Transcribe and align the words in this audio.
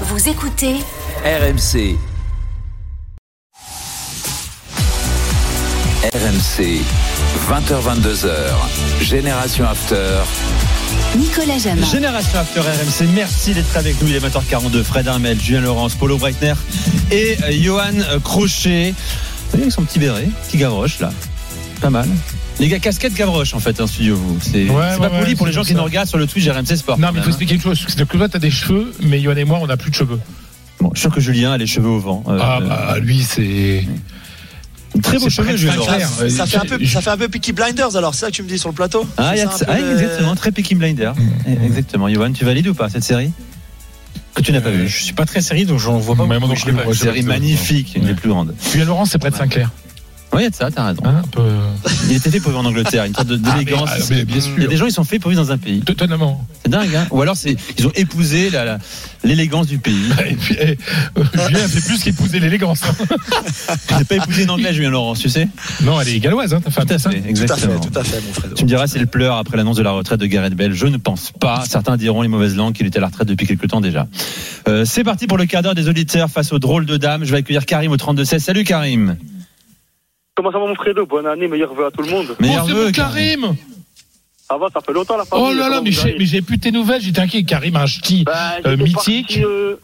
Vous 0.00 0.28
écoutez 0.28 0.74
RMC. 1.24 1.96
RMC, 6.12 6.80
20h22h, 7.48 8.28
Génération 9.00 9.64
After. 9.64 10.18
Nicolas 11.16 11.58
Jamin. 11.58 11.86
Génération 11.86 12.40
After 12.40 12.60
RMC, 12.60 13.08
merci 13.14 13.54
d'être 13.54 13.76
avec 13.76 14.02
nous. 14.02 14.08
Il 14.08 14.16
est 14.16 14.18
20h42. 14.18 14.82
Fred 14.82 15.06
Armel, 15.06 15.40
Julien 15.40 15.60
Laurence, 15.60 15.94
Paulo 15.94 16.18
Breitner 16.18 16.54
et 17.12 17.36
euh, 17.44 17.52
Johan 17.52 18.00
euh, 18.10 18.18
Crochet. 18.18 18.90
Vous 18.90 19.50
voyez, 19.50 19.62
avec 19.62 19.72
son 19.72 19.84
petit 19.84 20.00
béret, 20.00 20.28
petit 20.48 20.56
Gavroche 20.56 20.98
là. 20.98 21.12
Pas 21.80 21.90
mal. 21.90 22.08
Les 22.60 22.68
gars, 22.68 22.78
casquette 22.78 23.14
Gavroche 23.14 23.52
en 23.54 23.58
fait, 23.60 23.80
en 23.80 23.86
studio, 23.86 24.16
vous. 24.16 24.38
C'est 24.40 24.68
Ouais, 24.70 24.82
c'est 24.94 25.00
ouais, 25.00 25.08
pas 25.08 25.10
poli 25.10 25.30
ouais, 25.30 25.34
pour 25.36 25.46
les 25.46 25.52
gens 25.52 25.64
qui 25.64 25.74
nous 25.74 25.82
regardent 25.82 26.08
sur 26.08 26.18
le 26.18 26.26
Twitch 26.26 26.48
RMC 26.48 26.76
Sport. 26.76 26.98
Non, 26.98 27.08
mais 27.12 27.14
il 27.14 27.16
faut 27.16 27.20
même, 27.20 27.28
expliquer 27.30 27.54
une 27.56 27.60
chose. 27.60 27.84
C'est 27.88 28.06
que 28.06 28.16
toi, 28.16 28.28
t'as 28.28 28.38
des 28.38 28.50
cheveux, 28.50 28.92
mais 29.02 29.20
Yoann 29.20 29.38
et 29.38 29.44
moi, 29.44 29.58
on 29.60 29.66
n'a 29.66 29.76
plus 29.76 29.90
de 29.90 29.96
cheveux. 29.96 30.20
Bon, 30.80 30.90
je 30.94 31.00
suis 31.00 31.08
sûr 31.08 31.14
que 31.14 31.20
Julien 31.20 31.52
a 31.52 31.58
les 31.58 31.66
cheveux 31.66 31.88
au 31.88 31.98
vent. 31.98 32.22
Euh, 32.28 32.38
Ah, 32.40 32.60
bah, 32.60 32.96
lui, 33.00 33.22
c'est. 33.22 33.84
très 35.02 35.18
beau 35.18 35.28
cheveux, 35.28 35.48
un. 35.50 36.22
Euh, 36.22 36.28
Ça 36.28 36.46
fait, 36.46 36.56
un 36.58 36.60
peu, 36.64 36.78
je- 36.80 36.86
ça 36.92 37.00
fait 37.00 37.10
un 37.10 37.16
peu 37.16 37.28
Peaky 37.28 37.52
Blinders 37.52 37.96
alors, 37.96 38.14
c'est 38.14 38.20
ça 38.20 38.26
que 38.30 38.36
tu 38.36 38.42
me 38.44 38.48
dis 38.48 38.58
sur 38.58 38.68
le 38.68 38.74
plateau? 38.74 39.04
Ah, 39.16 39.32
il 39.34 39.38
y 39.38 39.40
a 39.42 39.50
ça. 39.50 39.54
un 39.54 39.58
peu 39.58 39.64
Ah, 39.68 39.92
exactement, 39.92 40.34
très 40.36 40.52
Peaky 40.52 40.76
Blinder. 40.76 41.10
Mm. 41.46 41.64
Exactement. 41.64 42.08
Johan, 42.08 42.32
tu 42.32 42.44
valides 42.44 42.68
ou 42.68 42.74
pas 42.74 42.88
cette 42.88 43.04
série? 43.04 43.32
Que 44.34 44.42
tu 44.42 44.52
n'as 44.52 44.60
pas 44.60 44.68
Euh, 44.70 44.82
vue. 44.82 44.88
Je 44.88 45.02
suis 45.04 45.12
pas 45.12 45.26
très 45.26 45.40
série, 45.42 45.64
donc 45.64 45.78
j'en 45.80 45.98
vois 45.98 46.14
pas. 46.16 46.22
Mais 46.22 46.38
moi 46.38 46.40
non 46.40 46.46
beaucoup. 46.48 46.54
plus, 46.54 46.60
Je 46.62 46.66
l'ai 46.66 46.72
pas 46.72 46.84
moi, 46.84 46.92
vu. 46.92 46.98
je- 46.98 47.04
Série 47.04 47.22
magnifique, 47.22 47.94
une 47.96 48.04
des 48.04 48.14
plus 48.14 48.28
grandes. 48.28 48.54
Julien 48.72 48.84
Laurent, 48.84 49.04
c'est 49.04 49.18
près 49.18 49.30
de 49.30 49.36
Saint-Clair. 49.36 49.70
Oui, 50.34 50.40
il 50.40 50.42
y 50.42 50.46
a 50.46 50.50
de 50.50 50.54
ça, 50.54 50.70
t'as 50.70 50.86
raison. 50.86 51.02
Hein, 51.04 51.22
un 51.24 51.28
peu. 51.28 51.42
Il 52.10 52.16
était 52.16 52.30
fait 52.30 52.40
pour 52.40 52.50
vivre 52.50 52.60
en 52.62 52.66
Angleterre, 52.66 53.04
une 53.04 53.14
sorte 53.14 53.28
Ah, 53.30 53.36
mais- 53.56 53.64
d'élégance. 53.64 53.88
ah, 53.92 53.98
mais 54.10 54.24
bien 54.24 54.36
Il 54.56 54.62
y 54.62 54.66
a 54.66 54.68
des 54.68 54.76
gens, 54.76 54.86
ils 54.86 54.92
sont 54.92 55.04
faits 55.04 55.20
pour 55.20 55.30
vivre 55.30 55.42
dans 55.42 55.52
un 55.52 55.58
pays. 55.58 55.80
Totalement. 55.80 56.44
C'est 56.62 56.70
dingue, 56.70 56.94
hein 56.94 57.06
Ou 57.12 57.22
alors, 57.22 57.36
ils 57.78 57.86
ont 57.86 57.92
épousé 57.94 58.50
l'élégance 59.22 59.66
du 59.68 59.78
pays. 59.78 59.94
Et 60.28 60.34
puis, 60.34 60.56
eh, 60.60 60.76
euh, 61.18 61.24
Julien 61.46 61.68
fait 61.68 61.80
plus 61.86 62.02
qu'épouser 62.02 62.40
l'élégance. 62.40 62.80
hein. 62.84 62.94
Tu 63.88 63.94
n'as 63.94 64.04
pas 64.04 64.16
épousé 64.16 64.42
une 64.44 64.50
anglaise, 64.50 64.74
Julien 64.74 64.90
Laurence, 64.90 65.20
tu 65.20 65.28
sais 65.28 65.48
Non, 65.82 66.00
elle 66.00 66.08
est 66.08 66.18
galloise, 66.18 66.52
hein, 66.52 66.60
ta 66.60 66.70
femme. 66.70 66.86
Tout 66.86 66.94
à 66.94 66.98
fait, 66.98 67.10
Tout 67.10 67.16
à 67.18 67.22
fait, 67.22 67.30
exactement. 67.30 67.80
tout 67.80 67.98
à 67.98 68.04
fait, 68.04 68.20
mon 68.26 68.32
frère. 68.32 68.50
Tu 68.54 68.64
me 68.64 68.68
diras, 68.68 68.86
c'est 68.86 68.98
le 68.98 69.06
pleur 69.06 69.36
après 69.36 69.56
l'annonce 69.56 69.76
de 69.76 69.82
la 69.82 69.92
retraite 69.92 70.18
de 70.20 70.26
Gareth 70.26 70.54
Bell. 70.54 70.72
Je 70.72 70.86
ne 70.86 70.96
pense 70.96 71.32
pas. 71.38 71.64
Certains 71.68 71.96
diront 71.96 72.22
les 72.22 72.28
mauvaises 72.28 72.56
langues 72.56 72.74
qu'il 72.74 72.86
était 72.86 72.98
à 72.98 73.02
la 73.02 73.06
retraite 73.06 73.28
depuis 73.28 73.46
quelques 73.46 73.68
temps 73.68 73.80
déjà. 73.80 74.08
Euh, 74.68 74.84
c'est 74.84 75.04
parti 75.04 75.26
pour 75.26 75.38
le 75.38 75.46
quart 75.46 75.62
d'heure 75.62 75.74
des 75.74 75.88
auditeurs 75.88 76.28
face 76.30 76.52
aux 76.52 76.58
drôles 76.58 76.86
de 76.86 76.96
dames. 76.96 77.24
Je 77.24 77.30
vais 77.30 77.38
accueillir 77.38 77.66
Karim 77.66 77.92
au 77.92 77.96
32-16. 77.96 78.38
Salut 78.40 78.64
Karim. 78.64 79.16
Comment 80.36 80.50
ça 80.50 80.58
va 80.58 80.66
mon 80.66 80.74
Fredo 80.74 81.06
Bonne 81.06 81.26
année, 81.26 81.46
meilleurs 81.48 81.74
vœux 81.74 81.86
à 81.86 81.90
tout 81.90 82.02
le 82.02 82.10
monde. 82.10 82.26
Oh, 82.30 82.36
Meilleur 82.40 82.66
c'est 82.66 82.72
vœu, 82.72 82.90
Karim 82.90 83.54
Ça 84.48 84.56
va, 84.58 84.66
ça 84.72 84.80
fait 84.84 84.92
longtemps 84.92 85.16
la 85.16 85.24
famille. 85.24 85.46
Oh 85.48 85.52
là 85.54 85.68
là, 85.68 85.80
mais 85.82 85.92
j'ai 85.92 86.00
allez? 86.02 86.16
mais 86.18 86.26
j'ai 86.26 86.42
plus 86.42 86.58
tes 86.58 86.72
nouvelles, 86.72 87.00
j'étais 87.02 87.20
inquiet. 87.20 87.44
Karim, 87.44 87.76
un 87.76 87.86
ch'ti. 87.86 88.24
Bah, 88.24 88.32
euh, 88.66 88.70
j'étais 88.72 88.82
mythique. 88.82 89.26
parti, 89.28 89.44
euh, 89.44 89.76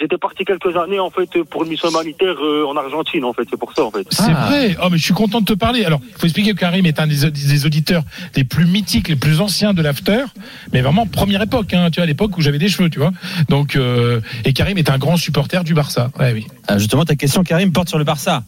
J'étais 0.00 0.18
parti 0.18 0.44
quelques 0.44 0.76
années 0.76 0.98
en 0.98 1.10
fait 1.10 1.28
pour 1.48 1.62
une 1.62 1.68
mission 1.68 1.88
humanitaire 1.88 2.34
euh, 2.42 2.66
en 2.66 2.76
Argentine 2.76 3.24
en 3.24 3.32
fait, 3.32 3.44
c'est 3.48 3.56
pour 3.56 3.72
ça 3.72 3.84
en 3.84 3.92
fait. 3.92 4.04
C'est 4.10 4.24
Ah. 4.34 4.46
vrai. 4.48 4.76
Oh, 4.82 4.88
mais 4.90 4.98
je 4.98 5.04
suis 5.04 5.14
content 5.14 5.40
de 5.40 5.44
te 5.44 5.52
parler. 5.52 5.84
Alors, 5.84 6.00
il 6.04 6.14
faut 6.18 6.24
expliquer 6.24 6.54
que 6.54 6.58
Karim 6.58 6.84
est 6.86 6.98
un 6.98 7.06
des, 7.06 7.30
des 7.30 7.66
auditeurs 7.66 8.02
les 8.34 8.42
plus 8.42 8.66
mythiques, 8.66 9.06
les 9.08 9.14
plus 9.14 9.40
anciens 9.40 9.72
de 9.72 9.82
l'after, 9.82 10.24
mais 10.72 10.80
vraiment 10.80 11.06
première 11.06 11.42
époque. 11.42 11.72
Hein, 11.74 11.90
tu 11.92 11.96
vois, 12.00 12.02
à 12.04 12.06
l'époque 12.06 12.36
où 12.36 12.40
j'avais 12.40 12.58
des 12.58 12.68
cheveux, 12.68 12.90
tu 12.90 12.98
vois. 12.98 13.12
Donc, 13.48 13.76
euh, 13.76 14.20
et 14.44 14.52
Karim 14.52 14.76
est 14.78 14.90
un 14.90 14.98
grand 14.98 15.16
supporter 15.16 15.62
du 15.62 15.74
Barça. 15.74 16.10
Ouais, 16.18 16.32
oui. 16.32 16.48
Ah, 16.66 16.78
justement, 16.78 17.04
ta 17.04 17.14
question, 17.14 17.44
Karim, 17.44 17.70
porte 17.72 17.88
sur 17.88 17.98
le 17.98 18.04
Barça. 18.04 18.42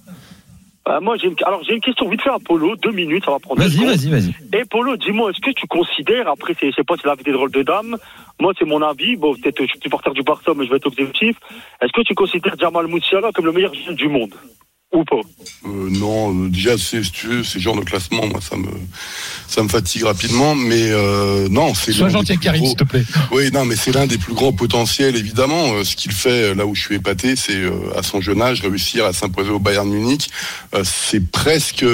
Euh, 0.87 1.01
moi 1.01 1.17
j'ai 1.17 1.29
une... 1.29 1.37
alors 1.47 1.63
j'ai 1.65 1.75
une 1.75 1.81
question 1.81 2.09
vite 2.11 2.21
fait 2.21 2.31
à 2.31 2.39
Polo, 2.39 2.77
deux 2.77 2.91
minutes, 2.93 3.25
ça 3.25 3.31
va 3.31 3.39
prendre. 3.39 3.59
Vas-y, 3.61 3.85
vas-y, 3.85 4.11
vas-y. 4.11 4.35
Et 4.53 4.65
Polo, 4.67 4.97
dis-moi, 4.99 5.31
est-ce 5.31 5.41
que 5.41 5.51
tu 5.51 5.67
considères, 5.67 6.29
après 6.29 6.55
c'est- 6.61 6.71
je 6.71 6.77
sais 6.77 6.85
pas 6.85 6.95
c'est 7.01 7.07
l'avis 7.09 7.25
des 7.25 7.33
drôles 7.33 7.51
de 7.53 7.63
dames, 7.63 7.97
moi 8.39 8.53
c'est 8.59 8.67
mon 8.67 8.83
avis, 8.83 9.17
bon 9.17 9.35
peut-être 9.35 9.63
je 9.63 9.67
suis 9.69 9.81
supporter 9.81 10.11
du 10.13 10.23
Barça 10.23 10.53
mais 10.55 10.67
je 10.67 10.71
vais 10.71 10.77
être 10.77 10.87
objectif, 10.87 11.37
est-ce 11.81 11.93
que 11.93 12.03
tu 12.03 12.15
considères 12.15 12.55
Jamal 12.61 12.87
Moussiala 12.87 13.33
comme 13.33 13.47
le 13.47 13.53
meilleur 13.53 13.73
jeune 13.73 13.95
du 13.95 14.09
monde? 14.09 14.35
Ou 14.95 15.05
pas 15.05 15.17
Euh, 15.67 15.91
non, 15.91 16.33
euh, 16.33 16.49
déjà, 16.49 16.79
c'est, 16.79 17.03
ces 17.03 17.61
genres 17.61 17.75
de 17.77 17.85
classement, 17.85 18.27
moi, 18.27 18.41
ça 18.41 18.57
me, 18.57 18.69
ça 19.49 19.63
me 19.63 19.69
fatigue 19.69 20.05
rapidement. 20.05 20.55
Mais 20.55 20.91
euh, 20.91 21.49
non, 21.49 21.75
c'est 21.75 21.93
Sois 21.93 22.07
l'un 22.07 22.13
gentil 22.13 22.27
des 22.27 22.33
avec 22.33 22.41
plus 22.41 22.45
Karim, 22.47 22.67
s'il 22.67 22.77
te 22.77 22.85
plaît. 22.85 23.05
Oui, 23.33 23.51
non, 23.53 23.65
mais 23.65 23.75
c'est 23.75 23.93
l'un 23.93 24.07
des 24.07 24.19
plus 24.19 24.35
grands 24.35 24.53
potentiels, 24.53 25.17
évidemment. 25.17 25.73
Euh, 25.75 25.85
ce 25.85 25.97
qu'il 25.97 26.13
fait, 26.13 26.55
là 26.55 26.65
où 26.65 26.75
je 26.75 26.81
suis 26.83 26.95
épaté, 26.95 27.35
c'est 27.35 27.57
euh, 27.57 27.73
à 27.97 28.03
son 28.03 28.21
jeune 28.21 28.41
âge 28.41 28.61
réussir 28.61 29.05
à 29.05 29.13
s'imposer 29.13 29.51
au 29.51 29.59
Bayern 29.59 29.89
Munich. 29.89 30.31
Euh, 30.75 30.85
c'est 30.85 31.25
presque 31.31 31.85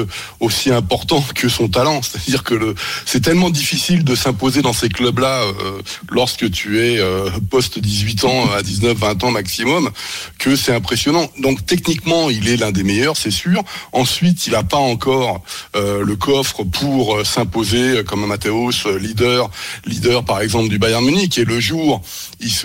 aussi 0.40 0.70
important 0.70 1.24
que 1.34 1.48
son 1.48 1.68
talent. 1.68 2.02
C'est-à-dire 2.02 2.44
que 2.44 2.54
le, 2.54 2.74
c'est 3.06 3.20
tellement 3.20 3.50
difficile 3.50 4.04
de 4.04 4.14
s'imposer 4.14 4.62
dans 4.62 4.72
ces 4.72 4.88
clubs-là 4.88 5.42
euh, 5.42 5.80
lorsque 6.10 6.50
tu 6.50 6.80
es 6.80 6.98
euh, 6.98 7.30
post 7.50 7.78
18 7.78 8.24
ans 8.24 8.50
à 8.52 8.62
19, 8.62 8.96
20 8.96 9.24
ans 9.24 9.30
maximum, 9.30 9.90
que 10.38 10.56
c'est 10.56 10.74
impressionnant. 10.74 11.30
Donc 11.38 11.64
techniquement, 11.66 12.30
il 12.30 12.48
est 12.48 12.56
l'un 12.56 12.72
des 12.72 12.82
c'est 13.14 13.30
sûr. 13.30 13.62
Ensuite, 13.92 14.46
il 14.46 14.52
n'a 14.52 14.62
pas 14.62 14.76
encore 14.78 15.42
euh, 15.76 16.02
le 16.04 16.16
coffre 16.16 16.64
pour 16.64 17.16
euh, 17.16 17.24
s'imposer 17.24 18.02
comme 18.04 18.24
un 18.24 18.26
Matthäus, 18.26 18.86
euh, 18.86 18.98
leader, 18.98 19.50
leader 19.86 20.24
par 20.24 20.40
exemple 20.40 20.68
du 20.68 20.78
Bayern 20.78 21.04
Munich. 21.04 21.38
Et 21.38 21.44
le 21.44 21.60
jour 21.60 22.02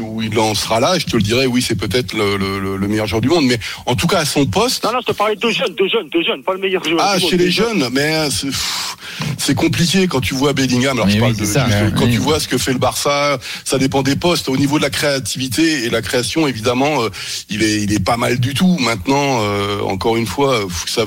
où 0.02 0.22
il 0.22 0.38
en 0.40 0.54
sera 0.56 0.80
là, 0.80 0.98
je 1.00 1.06
te 1.06 1.16
le 1.16 1.22
dirais, 1.24 1.46
oui, 1.46 1.62
c'est 1.62 1.76
peut-être 1.76 2.14
le, 2.14 2.38
le- 2.38 2.60
le- 2.60 2.78
le 2.78 2.88
meilleur 2.88 3.08
joueur 3.08 3.22
du 3.22 3.28
monde. 3.30 3.46
Mais 3.46 3.60
en 3.86 3.96
tout 3.96 4.08
cas, 4.08 4.20
à 4.20 4.26
son 4.26 4.46
poste, 4.46 4.84
Non, 4.84 4.92
non, 4.94 5.00
je 5.02 5.12
te 5.12 5.18
parlais 5.18 5.36
de 5.36 5.50
jeunes, 5.50 5.74
de 5.76 5.88
jeunes, 5.88 6.10
de 6.10 6.22
jeunes, 6.22 6.44
pas 6.44 6.54
le 6.54 6.60
meilleur 6.60 6.84
joueur. 6.84 7.00
ah, 7.02 7.16
du 7.18 7.22
monde, 7.24 7.32
chez 7.32 7.38
les 7.38 7.52
jeunes, 7.52 7.90
mais 7.92 8.28
pff, 8.30 8.98
c'est 9.38 9.56
compliqué 9.56 10.08
quand 10.08 10.22
tu 10.22 10.34
vois 10.34 10.54
Bellingham. 10.54 10.98
Alors 10.98 11.06
Mais 11.08 11.14
je 11.14 11.18
oui, 11.18 11.22
parle 11.22 11.36
de 11.36 11.46
ça, 11.46 11.68
quand 11.98 12.06
Oui. 12.06 12.12
tu 12.12 12.18
vois 12.20 12.40
ce 12.40 12.48
que 12.48 12.58
fait 12.58 12.74
le 12.74 12.80
Barça, 12.80 13.38
ça 13.64 13.78
dépend 13.78 14.02
des 14.04 14.16
postes. 14.16 14.50
Au 14.50 14.58
niveau 14.58 14.78
de 14.78 14.84
la 14.84 14.90
créativité 14.90 15.86
et 15.86 15.90
la 15.90 16.02
création, 16.02 16.48
évidemment, 16.48 17.04
euh, 17.04 17.10
il 17.50 17.64
est 17.64 17.82
il 17.84 17.94
est 17.94 18.04
pas 18.04 18.18
mal 18.18 18.40
du 18.40 18.54
tout. 18.54 18.78
Maintenant, 18.80 19.40
euh, 19.42 19.80
encore 19.82 20.18
une 20.18 20.26
fois, 20.28 20.54
euh, 20.56 20.66
ça 20.88 21.04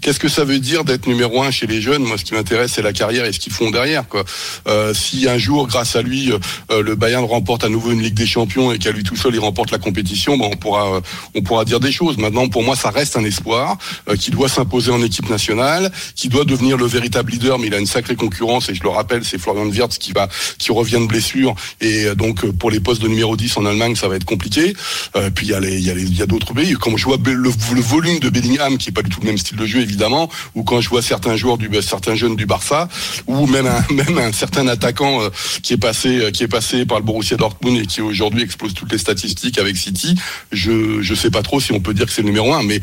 qu'est-ce 0.00 0.18
que 0.20 0.28
ça 0.28 0.44
veut 0.44 0.58
dire 0.58 0.84
d'être 0.84 1.06
numéro 1.06 1.42
un 1.42 1.50
chez 1.50 1.66
les 1.66 1.80
jeunes? 1.80 2.02
Moi, 2.04 2.16
ce 2.18 2.24
qui 2.24 2.34
m'intéresse, 2.34 2.72
c'est 2.74 2.82
la 2.82 2.92
carrière 2.92 3.24
et 3.24 3.32
ce 3.32 3.38
qu'ils 3.38 3.52
font 3.52 3.70
derrière. 3.70 4.08
Quoi. 4.08 4.24
Euh, 4.68 4.94
si 4.94 5.28
un 5.28 5.38
jour, 5.38 5.66
grâce 5.66 5.96
à 5.96 6.02
lui, 6.02 6.32
euh, 6.32 6.82
le 6.82 6.94
Bayern 6.94 7.24
remporte 7.24 7.64
à 7.64 7.68
nouveau 7.68 7.90
une 7.92 8.02
Ligue 8.02 8.14
des 8.14 8.26
Champions 8.26 8.72
et 8.72 8.78
qu'à 8.78 8.90
lui 8.92 9.02
tout 9.02 9.16
seul, 9.16 9.34
il 9.34 9.40
remporte 9.40 9.70
la 9.70 9.78
compétition, 9.78 10.36
bon, 10.36 10.50
on 10.52 10.56
pourra 10.56 11.00
on 11.34 11.42
pourra 11.42 11.64
dire 11.64 11.80
des 11.80 11.92
choses. 11.92 12.16
Maintenant, 12.18 12.48
pour 12.48 12.62
moi, 12.62 12.76
ça 12.76 12.90
reste 12.90 13.16
un 13.16 13.24
espoir 13.24 13.76
euh, 14.08 14.16
qui 14.16 14.30
doit 14.30 14.48
s'imposer 14.48 14.90
en 14.90 15.02
équipe 15.02 15.28
nationale, 15.30 15.90
qui 16.16 16.28
doit 16.28 16.44
devenir 16.44 16.76
le 16.76 16.86
véritable 16.86 17.32
leader, 17.32 17.51
mais 17.58 17.68
il 17.68 17.74
a 17.74 17.78
une 17.78 17.86
sacrée 17.86 18.16
concurrence 18.16 18.68
et 18.68 18.74
je 18.74 18.82
le 18.82 18.88
rappelle, 18.88 19.24
c'est 19.24 19.38
Florian 19.38 19.66
Wirtz 19.66 19.98
qui 19.98 20.12
va 20.12 20.28
qui 20.58 20.72
revient 20.72 21.00
de 21.00 21.06
blessure 21.06 21.54
et 21.80 22.06
euh, 22.06 22.14
donc 22.14 22.44
euh, 22.44 22.52
pour 22.52 22.70
les 22.70 22.80
postes 22.80 23.02
de 23.02 23.08
numéro 23.08 23.36
10 23.36 23.56
en 23.56 23.66
Allemagne, 23.66 23.96
ça 23.96 24.08
va 24.08 24.16
être 24.16 24.24
compliqué. 24.24 24.74
Euh, 25.16 25.30
puis 25.30 25.46
il 25.46 25.50
y 25.50 25.54
a 25.54 25.58
a 25.58 26.22
a 26.22 26.26
d'autres 26.26 26.54
pays. 26.54 26.74
Quand 26.74 26.96
je 26.96 27.04
vois 27.04 27.18
le, 27.24 27.50
volume 27.80 28.18
de 28.18 28.28
Bellingham, 28.28 28.78
qui 28.78 28.90
est 28.90 28.92
pas 28.92 29.02
du 29.02 29.10
tout 29.10 29.20
le 29.20 29.26
même 29.26 29.38
style 29.38 29.56
de 29.56 29.66
jeu 29.66 29.80
évidemment, 29.80 30.28
ou 30.54 30.62
quand 30.62 30.80
je 30.80 30.88
vois 30.88 31.02
certains 31.02 31.36
joueurs 31.36 31.58
du 31.58 31.70
certains 31.80 32.14
jeunes 32.14 32.36
du 32.36 32.46
Barça, 32.46 32.88
ou 33.26 33.46
même 33.46 33.66
un 33.66 34.32
certain 34.32 34.68
attaquant 34.68 35.20
qui 35.62 35.74
est 35.74 35.78
passé 35.78 36.30
qui 36.32 36.44
est 36.44 36.48
passé 36.48 36.86
par 36.86 36.98
le 36.98 37.04
Borussia 37.04 37.36
Dortmund 37.36 37.78
et 37.78 37.86
qui 37.86 38.00
aujourd'hui 38.00 38.42
explose 38.42 38.74
toutes 38.74 38.92
les 38.92 38.98
statistiques 38.98 39.58
avec 39.58 39.76
City, 39.76 40.14
je 40.52 41.00
je 41.00 41.14
sais 41.14 41.30
pas 41.30 41.42
trop 41.42 41.60
si 41.60 41.72
on 41.72 41.80
peut 41.80 41.94
dire 41.94 42.06
que 42.06 42.12
c'est 42.12 42.22
le 42.22 42.28
numéro 42.28 42.52
un, 42.52 42.62
mais 42.62 42.80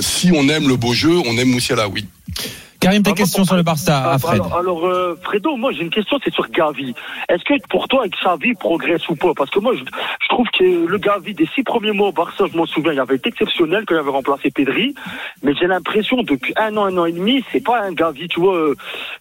si 0.00 0.30
on 0.34 0.48
aime 0.48 0.68
le 0.68 0.76
beau 0.76 0.92
jeu, 0.92 1.16
on 1.26 1.36
aime 1.36 1.48
Moussiala, 1.48 1.88
oui. 1.88 2.06
Karim, 2.80 3.02
ta 3.02 3.10
Ah, 3.12 3.14
question 3.14 3.44
sur 3.44 3.56
le 3.56 3.62
Barça 3.62 4.02
Ah, 4.04 4.14
à 4.14 4.18
Fred. 4.18 4.34
Alors, 4.34 4.56
alors, 4.58 4.86
euh, 4.86 5.18
Fredo, 5.22 5.56
moi 5.56 5.72
j'ai 5.72 5.82
une 5.82 5.90
question, 5.90 6.18
c'est 6.22 6.32
sur 6.32 6.48
Gavi. 6.50 6.94
Est-ce 7.28 7.42
que 7.44 7.54
pour 7.68 7.88
toi, 7.88 8.00
avec 8.00 8.14
Xavi, 8.20 8.54
progresse 8.54 9.08
ou 9.08 9.16
pas? 9.16 9.32
Parce 9.36 9.50
que 9.50 9.58
moi, 9.58 9.74
je, 9.74 9.80
je 9.80 10.28
trouve 10.28 10.46
que 10.58 10.86
le 10.86 10.98
Gavi 10.98 11.34
des 11.34 11.48
six 11.54 11.62
premiers 11.62 11.92
mois 11.92 12.08
au 12.08 12.12
Barça, 12.12 12.44
je 12.50 12.56
m'en 12.56 12.66
souviens, 12.66 12.92
il 12.92 13.00
avait 13.00 13.16
été 13.16 13.28
exceptionnel 13.30 13.84
quand 13.86 13.94
il 13.94 13.98
avait 13.98 14.10
remplacé 14.10 14.50
Pedri. 14.50 14.94
Mais 15.42 15.52
j'ai 15.58 15.66
l'impression 15.66 16.22
depuis 16.22 16.52
un 16.56 16.76
an, 16.76 16.84
un 16.86 16.96
an 16.98 17.04
et 17.06 17.12
demi, 17.12 17.44
c'est 17.52 17.64
pas 17.64 17.82
un 17.82 17.92
Gavi, 17.92 18.28
tu 18.28 18.40
vois, 18.40 18.56
euh, 18.56 18.74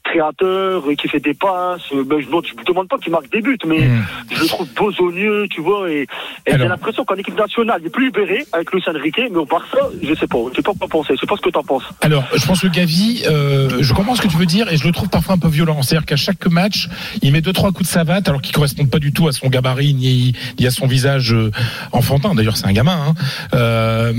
créateur, 0.04 0.84
euh, 0.90 0.96
qui 0.96 1.08
fait 1.08 1.20
des 1.20 1.34
passes. 1.34 1.82
ben, 1.94 2.20
je 2.20 2.28
ne 2.28 2.64
demande 2.66 2.88
pas 2.88 2.98
qu'il 2.98 3.12
marque 3.12 3.30
des 3.32 3.42
buts, 3.42 3.58
mais 3.66 3.86
Hmm. 3.86 4.02
je 4.32 4.42
le 4.42 4.48
trouve 4.48 4.68
besogneux, 4.74 5.48
tu 5.50 5.62
vois. 5.62 5.90
Et, 5.92 6.02
et 6.48 6.52
j'ai 6.52 6.58
l'impression 6.58 7.06
qu'en 7.06 7.16
équipe 7.16 7.38
nationale, 7.38 7.80
il 7.82 7.88
est 7.88 7.90
plus 7.90 8.06
libéré 8.06 8.46
avec 8.52 8.72
Luis 8.72 8.84
Enrique, 8.88 9.18
mais 9.32 9.38
au 9.38 9.46
Barça, 9.46 9.78
je 10.02 10.14
sais 10.16 10.28
pas. 10.28 10.38
Je 10.52 10.56
sais 10.58 10.62
pas 10.62 10.72
quoi 10.78 10.88
penser. 10.88 11.14
Je 11.16 11.20
sais 11.20 11.28
pas 11.28 11.36
ce 11.36 11.42
que 11.42 11.50
t'en 11.50 11.64
penses. 11.64 11.84
Alors, 12.02 12.24
je 12.36 12.46
pense 12.46 12.62
que 12.62 12.68
Gavi, 12.68 13.24
euh, 13.28 13.45
je 13.82 13.94
comprends 13.94 14.16
ce 14.16 14.22
que 14.22 14.28
tu 14.28 14.38
veux 14.38 14.46
dire 14.46 14.72
et 14.72 14.78
je 14.78 14.84
le 14.84 14.92
trouve 14.92 15.10
parfois 15.10 15.36
un 15.36 15.38
peu 15.38 15.48
violent. 15.48 15.82
C'est-à-dire 15.82 16.06
qu'à 16.06 16.16
chaque 16.16 16.46
match, 16.48 16.90
il 17.22 17.32
met 17.32 17.42
deux 17.42 17.54
trois 17.54 17.72
coups 17.72 17.88
de 17.88 17.94
savate 17.94 18.28
alors 18.28 18.42
qu'ils 18.42 18.54
correspondent 18.54 18.90
pas 18.90 19.00
du 19.00 19.12
tout 19.12 19.28
à 19.28 19.32
son 19.32 19.48
gabarit 19.50 19.94
ni, 19.94 20.34
à 20.66 20.72
son 20.72 20.88
visage 20.88 21.34
euh, 21.34 21.52
enfantin. 21.92 22.36
D'ailleurs, 22.36 22.58
c'est 22.58 22.68
un 22.68 22.74
gamin. 22.74 23.00
Hein. 23.08 23.14
Euh, 23.54 24.14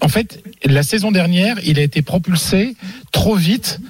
en 0.00 0.08
fait, 0.08 0.42
la 0.64 0.82
saison 0.82 1.12
dernière, 1.12 1.56
il 1.64 1.78
a 1.78 1.82
été 1.82 2.02
propulsé 2.02 2.76
trop 3.12 3.36
vite. 3.36 3.80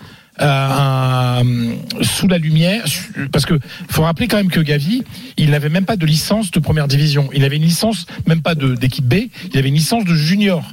euh, 0.41 1.75
sous 2.03 2.29
la 2.29 2.39
lumière, 2.39 2.85
parce 3.31 3.47
que 3.47 3.59
faut 3.89 4.03
rappeler 4.03 4.29
quand 4.29 4.37
même 4.37 4.51
que 4.51 4.61
Gavi, 4.61 5.03
il 5.37 5.51
n'avait 5.51 5.69
même 5.69 5.85
pas 5.85 5.97
de 5.97 6.07
licence 6.07 6.51
de 6.51 6.59
première 6.59 6.89
division. 6.89 7.29
Il 7.33 7.45
avait 7.45 7.57
une 7.57 7.63
licence, 7.63 8.07
même 8.27 8.43
pas 8.43 8.55
d'équipe 8.55 9.07
B, 9.07 9.15
il 9.53 9.59
avait 9.59 9.69
une 9.69 9.75
licence 9.75 10.05
de 10.05 10.15
junior. 10.15 10.65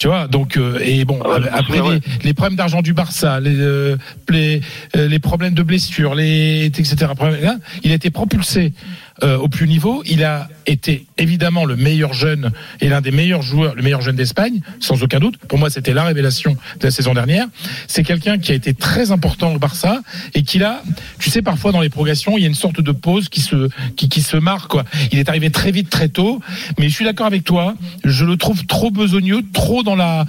Tu 0.00 0.06
vois, 0.06 0.28
donc 0.28 0.56
euh, 0.56 0.78
et 0.82 1.04
bon 1.04 1.20
Ah 1.22 1.28
ouais, 1.28 1.40
me 1.40 1.54
après 1.54 1.82
les, 1.82 2.00
les 2.24 2.32
problèmes 2.32 2.56
d'argent 2.56 2.80
du 2.80 2.94
Barça, 2.94 3.38
les, 3.38 3.54
euh, 3.54 3.98
les 4.30 4.62
euh, 4.96 5.06
les 5.06 5.18
problèmes 5.18 5.52
de 5.52 5.62
blessures, 5.62 6.14
les 6.14 6.64
etc. 6.68 6.96
hein, 7.20 7.58
Il 7.84 7.92
a 7.92 7.96
été 7.96 8.10
propulsé 8.10 8.72
euh, 9.22 9.36
au 9.36 9.48
plus 9.48 9.68
niveau. 9.68 10.02
Il 10.06 10.24
a 10.24 10.48
été 10.66 11.06
évidemment 11.18 11.64
le 11.64 11.76
meilleur 11.76 12.12
jeune 12.12 12.52
et 12.80 12.88
l'un 12.88 13.00
des 13.00 13.10
meilleurs 13.10 13.42
joueurs, 13.42 13.74
le 13.74 13.82
meilleur 13.82 14.00
jeune 14.00 14.16
d'Espagne, 14.16 14.60
sans 14.78 15.02
aucun 15.02 15.18
doute. 15.18 15.36
Pour 15.36 15.58
moi, 15.58 15.70
c'était 15.70 15.92
la 15.92 16.04
révélation 16.04 16.56
de 16.78 16.84
la 16.84 16.90
saison 16.90 17.14
dernière. 17.14 17.46
C'est 17.86 18.02
quelqu'un 18.02 18.38
qui 18.38 18.52
a 18.52 18.54
été 18.54 18.74
très 18.74 19.10
important 19.10 19.54
au 19.54 19.58
Barça 19.58 20.00
et 20.34 20.42
qui 20.42 20.58
là, 20.58 20.82
tu 21.18 21.30
sais, 21.30 21.42
parfois 21.42 21.72
dans 21.72 21.80
les 21.80 21.90
progressions, 21.90 22.38
il 22.38 22.42
y 22.42 22.44
a 22.44 22.48
une 22.48 22.54
sorte 22.54 22.80
de 22.80 22.92
pause 22.92 23.28
qui 23.28 23.40
se 23.40 23.68
qui, 23.96 24.08
qui 24.08 24.22
se 24.22 24.36
marque. 24.36 24.70
Quoi. 24.70 24.84
Il 25.12 25.18
est 25.18 25.28
arrivé 25.28 25.50
très 25.50 25.70
vite, 25.70 25.90
très 25.90 26.08
tôt. 26.08 26.40
Mais 26.78 26.88
je 26.88 26.94
suis 26.94 27.04
d'accord 27.04 27.26
avec 27.26 27.44
toi. 27.44 27.74
Je 28.04 28.24
le 28.24 28.36
trouve 28.36 28.66
trop 28.66 28.90
besogneux, 28.90 29.42
trop 29.52 29.82
dans 29.82 29.96
la 29.96 30.24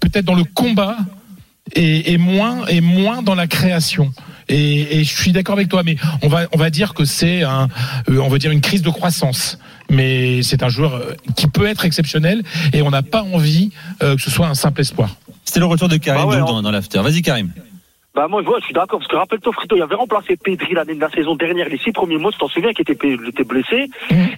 peut-être 0.00 0.24
dans 0.24 0.34
le 0.34 0.44
combat 0.44 0.96
et, 1.74 2.12
et 2.12 2.18
moins 2.18 2.66
et 2.66 2.80
moins 2.80 3.22
dans 3.22 3.34
la 3.34 3.46
création. 3.46 4.12
Et, 4.48 5.00
et 5.00 5.04
je 5.04 5.14
suis 5.14 5.32
d'accord 5.32 5.54
avec 5.54 5.68
toi, 5.68 5.82
mais 5.84 5.96
on 6.22 6.28
va 6.28 6.46
on 6.52 6.58
va 6.58 6.70
dire 6.70 6.94
que 6.94 7.04
c'est 7.04 7.42
un 7.42 7.68
euh, 8.08 8.18
on 8.18 8.28
va 8.28 8.38
dire 8.38 8.50
une 8.52 8.60
crise 8.60 8.82
de 8.82 8.90
croissance. 8.90 9.58
Mais 9.88 10.42
c'est 10.42 10.62
un 10.64 10.68
joueur 10.68 10.94
euh, 10.94 11.14
qui 11.36 11.46
peut 11.46 11.66
être 11.66 11.84
exceptionnel 11.84 12.42
et 12.72 12.82
on 12.82 12.90
n'a 12.90 13.02
pas 13.02 13.22
envie 13.22 13.70
euh, 14.02 14.16
que 14.16 14.22
ce 14.22 14.30
soit 14.30 14.48
un 14.48 14.54
simple 14.54 14.80
espoir. 14.80 15.14
C'était 15.44 15.60
le 15.60 15.66
retour 15.66 15.88
de 15.88 15.96
Karim 15.96 16.22
Bah 16.22 16.28
ouais, 16.28 16.36
hein. 16.36 16.44
dans, 16.44 16.62
dans 16.62 16.70
l'after. 16.72 17.00
Vas-y 17.02 17.22
Karim. 17.22 17.50
Bah 18.16 18.28
moi, 18.30 18.40
je 18.42 18.46
vois, 18.46 18.58
je 18.60 18.64
suis 18.64 18.72
d'accord, 18.72 18.98
parce 18.98 19.10
que 19.10 19.16
rappelle-toi, 19.16 19.52
Frito, 19.52 19.76
il 19.76 19.82
avait 19.82 19.94
remplacé 19.94 20.36
Pedri 20.42 20.72
l'année 20.72 20.94
de 20.94 21.00
la 21.00 21.10
saison 21.10 21.34
dernière, 21.36 21.68
les 21.68 21.76
six 21.76 21.92
premiers 21.92 22.16
mois, 22.16 22.32
tu 22.32 22.38
t'en 22.38 22.48
souviens, 22.48 22.72
qui 22.72 22.80
était, 22.80 22.94
était 23.28 23.44
blessé, 23.44 23.90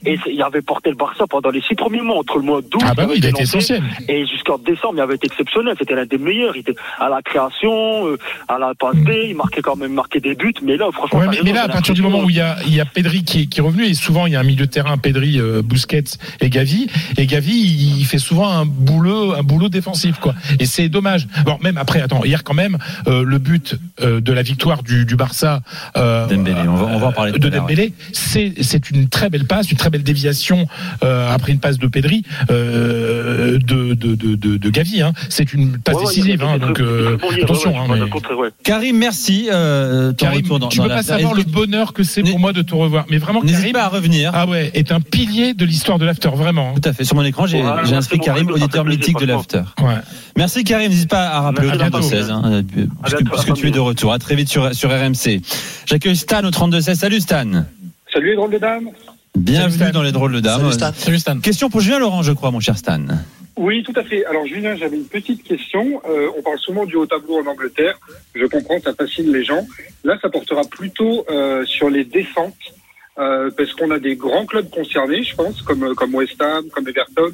et 0.05 0.19
c'est- 0.25 0.33
il 0.35 0.43
avait 0.43 0.63
porté 0.63 0.91
le 0.91 0.97
Barça 0.97 1.27
pendant 1.29 1.51
les 1.51 1.61
six 1.63 1.77
premiers 1.77 2.01
mois, 2.01 2.17
entre 2.19 2.39
le 2.39 2.43
mois 2.43 2.61
d'août, 2.61 2.83
Ah 2.85 2.95
bah 2.95 3.07
oui, 3.09 3.15
il 3.19 3.27
essentiel. 3.41 3.83
et 4.09 4.27
jusqu'en 4.27 4.59
décembre, 4.59 4.95
il 4.97 5.01
avait 5.01 5.15
été 5.15 5.29
exceptionnel, 5.29 5.77
c'était 5.79 5.95
l'un 5.95 6.07
des 6.07 6.19
meilleurs, 6.19 6.57
il 6.57 6.61
était 6.61 6.75
à 6.99 7.09
la 7.09 7.23
création, 7.23 8.09
euh, 8.09 8.19
à 8.49 8.59
la 8.59 8.75
passe 8.75 8.97
B, 8.97 9.11
il 9.29 9.37
marquait 9.37 9.63
quand 9.63 9.77
même, 9.77 9.93
marquait 9.93 10.19
des 10.21 10.35
buts, 10.35 10.53
mais 10.63 10.77
là, 10.77 10.89
franchement, 10.93 11.21
Ouais, 11.21 11.27
mais, 11.27 11.31
raison, 11.37 11.45
mais 11.45 11.53
là, 11.53 11.63
à 11.63 11.69
partir 11.69 11.95
du 11.95 12.03
moment 12.03 12.23
où 12.25 12.31
il 12.31 12.37
y 12.37 12.41
a, 12.41 12.57
il 12.67 12.75
y 12.75 12.81
a 12.81 12.85
Pedri 12.85 13.23
qui 13.23 13.43
est, 13.43 13.47
qui 13.47 13.61
est 13.61 13.63
revenu, 13.63 13.85
et 13.85 13.95
souvent 13.95 14.27
il 14.27 14.33
y 14.33 14.37
a 14.37 14.41
un 14.41 14.45
milieu 14.45 14.67
de 14.67 14.71
terrain, 14.73 14.99
Pedri, 14.99 15.39
euh, 15.41 15.63
Busquets 15.63 16.03
et 16.41 16.51
Gavi, 16.51 16.89
et 17.17 17.27
Gavi, 17.27 17.53
il 18.01 18.05
fait 18.07 18.19
souvent 18.19 18.49
un 18.49 18.67
boulot, 18.67 19.35
un 19.35 19.43
boulot 19.45 19.69
défensif, 19.69 20.19
quoi. 20.19 20.35
Et 20.59 20.67
c'est 20.67 20.89
dommage. 20.89 21.29
Bon, 21.45 21.59
même 21.63 21.79
après, 21.79 22.01
attends, 22.01 22.25
hier 22.25 22.43
quand 22.43 22.55
même, 22.55 22.79
euh, 23.07 23.23
le 23.25 23.39
but 23.39 23.68
euh, 24.01 24.21
de 24.21 24.33
la 24.33 24.43
victoire 24.43 24.83
du, 24.83 25.05
du 25.05 25.17
Barça, 25.17 25.61
euh, 25.97 26.27
Dembélé, 26.27 26.61
on 26.69 26.75
va- 26.77 26.87
on 26.95 26.99
va 26.99 27.07
en 27.09 27.13
parler 27.13 27.33
de 27.33 27.39
l'heure, 27.49 27.61
Dembélé, 27.63 27.93
c'est 28.13 28.55
c'est 28.61 28.91
une 28.91 29.09
très 29.09 29.31
belle 29.31 29.45
passe, 29.47 29.71
une 29.71 29.77
très 29.79 29.91
belle 29.91 30.03
déviation 30.03 30.67
euh, 31.03 31.33
après 31.33 31.53
une 31.53 31.61
passe 31.61 31.79
de 31.79 31.87
Pedri, 31.87 32.23
euh, 32.51 33.59
de, 33.59 33.95
de, 33.95 34.15
de, 34.15 34.35
de, 34.35 34.57
de 34.57 34.71
Gavi. 34.71 35.03
Hein. 35.03 35.13
C'est 35.29 35.53
une 35.53 35.79
passe 35.79 35.97
Ouais, 35.97 36.05
décisive, 36.05 36.43
hein, 36.43 36.59
donc 36.59 36.81
euh, 36.81 37.17
attention. 37.43 37.75
hein. 37.81 38.09
Karim, 38.63 38.97
merci. 38.99 39.49
Euh, 39.53 40.13
ton 40.13 40.27
Karim, 40.27 40.43
retour 40.43 40.59
dans, 40.61 40.69
tu 40.69 40.79
dans 40.79 40.85
peux 40.85 40.91
pas 40.91 41.03
savoir 41.03 41.35
le 41.35 41.43
bonheur 41.43 41.93
que 41.93 42.03
c'est 42.03 42.23
pour 42.23 42.39
moi 42.39 42.53
de 42.53 42.63
te 42.63 42.75
revoir. 42.75 43.07
Mais 43.11 43.19
vraiment, 43.19 43.43
N'hésite 43.43 43.59
Karim, 43.61 43.73
pas 43.73 43.85
à 43.85 43.89
revenir. 43.89 44.31
ah 44.35 44.47
ouais, 44.47 44.71
est 44.75 44.93
un 44.93 45.01
pilier 45.01 45.55
de 45.55 45.65
l'histoire 45.65 45.99
de 45.99 46.05
l'after, 46.05 46.31
vraiment. 46.35 46.75
Tout 46.75 46.89
à 46.89 46.93
fait. 46.93 47.05
Sur 47.05 47.17
mon 47.17 47.25
écran, 47.25 47.47
j'ai 47.47 47.59
Ouais, 47.63 47.65
j'ai 47.85 47.91
ouais, 47.93 47.97
inscrit 47.97 48.19
bon, 48.19 48.25
Karim, 48.25 48.51
auditeur 48.51 48.85
mythique 48.85 49.19
de 49.19 49.27
l'after. 49.27 49.63
Ouais. 49.81 49.95
Merci 50.37 50.63
Karim, 50.65 50.91
n'hésite 50.91 51.11
pas 51.11 51.29
à 51.29 51.41
rappeler 51.41 51.67
au 51.69 51.71
À 51.73 51.77
bientôt. 51.77 51.99
32-16, 52.01 52.31
hein, 52.31 52.63
puisque, 53.03 53.25
puisque 53.31 53.57
à 53.59 53.61
tu 53.61 53.69
es 53.69 53.71
de 53.71 53.81
retour. 53.81 54.13
À 54.13 54.19
très 54.19 54.37
vite 54.37 54.49
sur, 54.49 54.73
sur 54.75 54.91
RMC. 54.91 55.41
J'accueille 55.87 56.17
Stan 56.17 56.45
au 56.45 56.51
32-16. 56.51 56.95
Salut 56.95 57.21
Stan. 57.21 57.65
Salut 58.13 58.31
les 58.31 58.37
drôles 58.37 58.53
de 58.53 58.59
dames. 58.59 58.91
Bienvenue 59.37 59.79
Salut, 59.79 59.93
dans 59.93 60.03
les 60.03 60.13
drôles 60.13 60.33
de 60.33 60.41
dames. 60.41 60.61
Salut, 60.61 60.73
Stan. 60.73 60.93
Salut 60.95 61.19
Stan. 61.19 61.41
Question 61.41 61.69
pour 61.69 61.81
Julien 61.81 61.99
Laurent, 61.99 62.23
je 62.23 62.33
crois, 62.33 62.51
mon 62.51 62.61
cher 62.61 62.79
Stan. 62.79 63.01
Oui, 63.57 63.83
tout 63.83 63.93
à 63.97 64.05
fait. 64.05 64.25
Alors 64.27 64.47
Julien, 64.47 64.77
j'avais 64.77 64.97
une 64.97 65.07
petite 65.07 65.43
question. 65.43 66.01
Euh, 66.09 66.29
on 66.39 66.43
parle 66.43 66.59
souvent 66.59 66.87
du 66.87 66.95
haut 66.97 67.07
tableau 67.07 67.43
en 67.43 67.47
Angleterre. 67.47 67.99
Je 68.35 68.47
comprends, 68.47 68.79
ça 68.81 68.95
fascine 68.95 69.33
les 69.33 69.45
gens. 69.45 69.67
Là, 70.05 70.17
ça 70.23 70.29
portera 70.29 70.63
plutôt 70.63 71.25
euh, 71.29 71.65
sur 71.67 71.91
les 71.91 72.05
descentes, 72.05 72.55
euh, 73.19 73.51
parce 73.57 73.73
qu'on 73.73 73.91
a 73.91 73.99
des 73.99 74.15
grands 74.15 74.47
clubs 74.47 74.71
concernés, 74.71 75.25
je 75.25 75.35
pense, 75.35 75.63
comme 75.63 75.95
comme 75.97 76.15
West 76.15 76.41
Ham, 76.41 76.67
comme 76.73 76.87
Everton, 76.89 77.33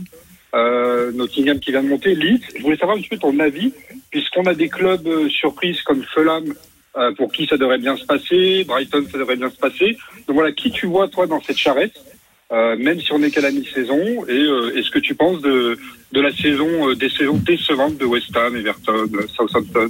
euh, 0.55 1.13
Nottingham 1.13 1.59
qui 1.59 1.71
vient 1.73 1.83
de 1.83 1.89
monter, 1.89 2.15
Leeds. 2.15 2.45
Je 2.57 2.63
voulais 2.63 2.77
savoir 2.77 2.97
un 2.97 3.01
petit 3.01 3.09
peu 3.09 3.19
ton 3.19 3.39
avis, 3.41 3.73
puisqu'on 4.11 4.47
a 4.47 4.55
des 4.55 4.69
clubs 4.69 5.07
euh, 5.07 5.29
surprises 5.29 5.83
comme 5.83 6.03
Fulham. 6.05 6.55
euh, 6.97 7.13
pour 7.13 7.33
qui 7.33 7.47
ça 7.47 7.57
devrait 7.57 7.79
bien 7.79 7.97
se 7.97 8.05
passer, 8.05 8.65
Brighton 8.65 9.05
ça 9.11 9.19
devrait 9.19 9.37
bien 9.37 9.51
se 9.51 9.57
passer. 9.57 9.99
Donc 10.27 10.37
voilà, 10.37 10.53
qui 10.53 10.71
tu 10.71 10.87
vois 10.87 11.09
toi 11.09 11.27
dans 11.27 11.43
cette 11.43 11.59
charrette 11.59 11.99
euh, 12.53 12.77
même 12.77 13.01
si 13.01 13.13
on 13.13 13.19
n'est 13.19 13.31
qu'à 13.31 13.41
la 13.41 13.51
mi-saison. 13.51 14.27
Et 14.29 14.33
euh, 14.33 14.77
est-ce 14.77 14.91
que 14.91 14.99
tu 14.99 15.15
penses 15.15 15.41
de, 15.41 15.79
de 16.13 16.21
la 16.21 16.33
saison, 16.33 16.93
des 16.95 17.09
saisons 17.09 17.37
décevantes 17.37 17.97
de 17.97 18.05
West 18.05 18.37
Ham, 18.37 18.55
Everton, 18.55 19.09
Southampton? 19.35 19.89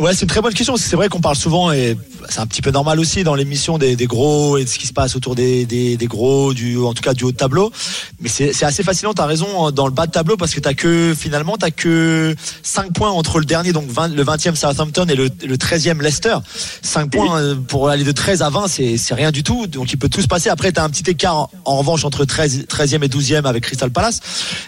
Ouais, 0.00 0.14
c'est 0.14 0.22
une 0.22 0.28
très 0.28 0.40
bonne 0.40 0.54
question. 0.54 0.78
C'est 0.78 0.96
vrai 0.96 1.10
qu'on 1.10 1.20
parle 1.20 1.36
souvent, 1.36 1.72
et 1.72 1.94
c'est 2.30 2.40
un 2.40 2.46
petit 2.46 2.62
peu 2.62 2.70
normal 2.70 2.98
aussi 2.98 3.22
dans 3.22 3.34
l'émission 3.34 3.76
des, 3.76 3.96
des 3.96 4.06
gros 4.06 4.56
et 4.56 4.64
de 4.64 4.68
ce 4.68 4.78
qui 4.78 4.86
se 4.86 4.94
passe 4.94 5.14
autour 5.14 5.34
des, 5.34 5.66
des, 5.66 5.98
des 5.98 6.06
gros, 6.06 6.54
du, 6.54 6.78
en 6.78 6.94
tout 6.94 7.02
cas 7.02 7.12
du 7.12 7.24
haut 7.24 7.32
de 7.32 7.36
tableau. 7.36 7.70
Mais 8.18 8.30
c'est 8.30 8.54
c'est 8.54 8.64
assez 8.64 8.82
fascinant, 8.82 9.12
t'as 9.12 9.26
raison, 9.26 9.66
hein, 9.66 9.72
dans 9.72 9.84
le 9.84 9.92
bas 9.92 10.06
de 10.06 10.10
tableau, 10.10 10.38
parce 10.38 10.54
que 10.54 10.60
t'as 10.60 10.72
que, 10.72 11.14
finalement, 11.14 11.58
t'as 11.58 11.70
que 11.70 12.34
5 12.62 12.94
points 12.94 13.10
entre 13.10 13.40
le 13.40 13.44
dernier, 13.44 13.74
donc 13.74 13.90
20, 13.90 14.14
le 14.14 14.24
20e 14.24 14.54
Southampton 14.54 15.04
et 15.06 15.14
le, 15.14 15.28
le 15.46 15.56
13e 15.56 16.00
Leicester. 16.00 16.36
5 16.80 17.10
points 17.10 17.38
euh, 17.38 17.54
pour 17.54 17.90
aller 17.90 18.04
de 18.04 18.12
13 18.12 18.40
à 18.40 18.48
20, 18.48 18.68
c'est 18.68 18.96
c'est 18.96 19.14
rien 19.14 19.30
du 19.30 19.42
tout. 19.42 19.66
Donc 19.66 19.92
il 19.92 19.98
peut 19.98 20.08
tout 20.08 20.22
se 20.22 20.28
passer. 20.28 20.48
Après, 20.48 20.72
t'as 20.72 20.82
un 20.82 20.88
petit 20.88 21.10
écart, 21.10 21.36
en, 21.36 21.50
en 21.66 21.76
revanche, 21.76 22.06
entre 22.06 22.24
13, 22.24 22.64
13e 22.70 23.04
et 23.04 23.08
12e 23.08 23.44
avec 23.44 23.64
Crystal 23.64 23.90
Palace. 23.90 24.20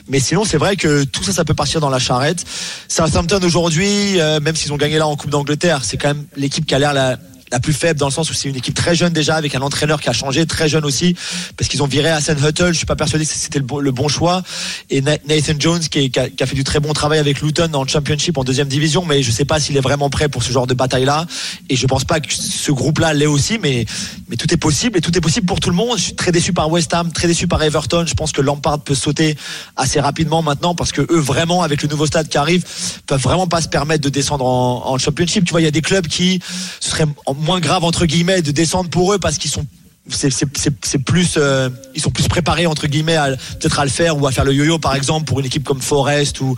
Mais 0.08 0.20
sinon, 0.20 0.44
c'est 0.44 0.58
vrai 0.58 0.76
que 0.76 1.05
tout 1.05 1.25
ça, 1.25 1.32
ça 1.32 1.46
peut 1.46 1.55
partir 1.55 1.81
dans 1.81 1.90
la 1.90 1.99
charrette. 1.99 2.44
Southampton 2.88 3.40
aujourd'hui, 3.43 4.20
euh, 4.20 4.38
même 4.38 4.56
s'ils 4.56 4.75
ont 4.75 4.76
gagné 4.76 4.99
là 4.99 5.06
en 5.06 5.17
Coupe 5.22 5.30
d'Angleterre, 5.30 5.84
c'est 5.84 5.98
quand 5.98 6.08
même 6.08 6.26
l'équipe 6.34 6.66
qui 6.66 6.74
a 6.74 6.80
l'air 6.80 6.92
la, 6.92 7.16
la 7.52 7.60
plus 7.60 7.75
faible 7.75 8.00
dans 8.00 8.06
le 8.06 8.12
sens 8.12 8.31
où 8.31 8.34
c'est 8.34 8.49
une 8.49 8.56
équipe 8.56 8.75
très 8.75 8.94
jeune 8.96 9.12
déjà 9.12 9.37
avec 9.37 9.54
un 9.54 9.60
entraîneur 9.60 10.00
qui 10.00 10.08
a 10.08 10.12
changé 10.14 10.46
très 10.46 10.69
jeune 10.69 10.84
aussi 10.87 11.14
parce 11.56 11.69
qu'ils 11.69 11.82
ont 11.82 11.87
viré 11.87 12.08
Hassan 12.08 12.38
Huttle. 12.43 12.69
Je 12.72 12.78
suis 12.78 12.87
pas 12.87 12.96
persuadé 12.96 13.26
que 13.26 13.31
c'était 13.32 13.58
le 13.58 13.64
bon, 13.64 13.78
le 13.78 13.93
bon 13.93 14.08
choix. 14.08 14.43
Et 14.88 15.02
Na- 15.02 15.19
Nathan 15.28 15.52
Jones 15.58 15.81
qui, 15.81 16.10
a, 16.19 16.46
fait 16.46 16.54
du 16.56 16.64
très 16.64 16.81
bon 16.81 16.94
travail 16.94 17.19
avec 17.19 17.43
Luton 17.43 17.70
en 17.75 17.87
Championship 17.87 18.38
en 18.38 18.44
deuxième 18.44 18.69
division. 18.69 19.04
Mais 19.04 19.22
je 19.22 19.31
sais 19.31 19.44
pas 19.44 19.60
s'il 19.60 19.76
est 19.76 19.81
vraiment 19.81 20.08
prêt 20.08 20.28
pour 20.31 20.43
ce 20.43 20.50
genre 20.50 20.66
de 20.66 20.72
bataille 20.75 21.04
là 21.04 21.26
et 21.69 21.76
je 21.76 21.87
pense 21.87 22.04
pas 22.04 22.20
que 22.20 22.32
ce 22.32 22.72
groupe 22.72 22.99
là 22.99 23.12
l'est 23.12 23.26
aussi 23.26 23.58
mais 23.58 23.84
mais 24.28 24.37
tout 24.37 24.52
est 24.52 24.56
possible. 24.56 24.96
Et 24.96 25.00
tout 25.02 25.16
est 25.16 25.20
possible 25.20 25.46
pour 25.46 25.60
tout 25.60 25.69
le 25.69 25.76
monde. 25.76 25.98
Je 25.98 26.05
suis 26.05 26.14
très 26.14 26.32
déçu 26.32 26.55
par 26.55 26.70
West 26.70 26.94
Ham 26.94 27.12
très 27.12 27.28
déçu 27.28 27.46
par 27.46 27.62
Everton. 27.62 28.05
Je 28.06 28.14
pense 28.14 28.32
que 28.32 28.40
Lampard 28.40 28.81
peut 28.81 28.94
sauter 28.94 29.37
assez 29.76 30.00
rapidement 30.00 30.40
maintenant 30.40 30.75
parce 30.75 30.90
que 30.93 31.02
eux 31.02 31.20
vraiment 31.20 31.62
avec 31.62 31.82
le 31.82 31.88
nouveau 31.88 32.06
stade 32.06 32.28
qui 32.28 32.38
arrive 32.38 32.64
peuvent 33.06 33.20
vraiment 33.20 33.46
pas 33.46 33.60
se 33.60 33.69
permettre 33.69 34.02
de 34.02 34.08
descendre 34.08 34.46
en, 34.46 34.96
championship. 34.96 35.44
Tu 35.44 35.50
vois 35.50 35.60
il 35.60 35.64
y 35.64 35.69
a 35.69 35.70
des 35.70 35.82
clubs 35.82 36.06
qui 36.06 36.40
ce 36.81 36.90
serait 36.90 37.05
en- 37.26 37.34
moins 37.43 37.61
grave 37.61 37.85
entre 37.85 38.06
guillemets 38.06 38.43
de 38.43 38.50
descendre 38.50 38.91
pour 38.91 39.12
eux 39.12 39.19
parce 39.19 39.39
qu'ils 39.39 39.50
sont 39.50 39.67
c'est 40.09 40.99
plus 40.99 41.35
euh, 41.37 41.69
ils 41.94 42.00
sont 42.00 42.11
plus 42.11 42.27
préparés 42.27 42.67
entre 42.67 42.89
guillemets 42.89 43.17
à 43.17 43.29
peut-être 43.29 43.79
à 43.79 43.85
le 43.85 43.91
faire 43.91 44.21
ou 44.21 44.27
à 44.27 44.33
faire 44.33 44.44
le 44.44 44.53
yo-yo 44.53 44.79
par 44.79 44.96
exemple 44.96 45.27
pour 45.27 45.39
une 45.39 45.46
équipe 45.46 45.63
comme 45.63 45.81
Forest 45.81 46.41
ou 46.41 46.56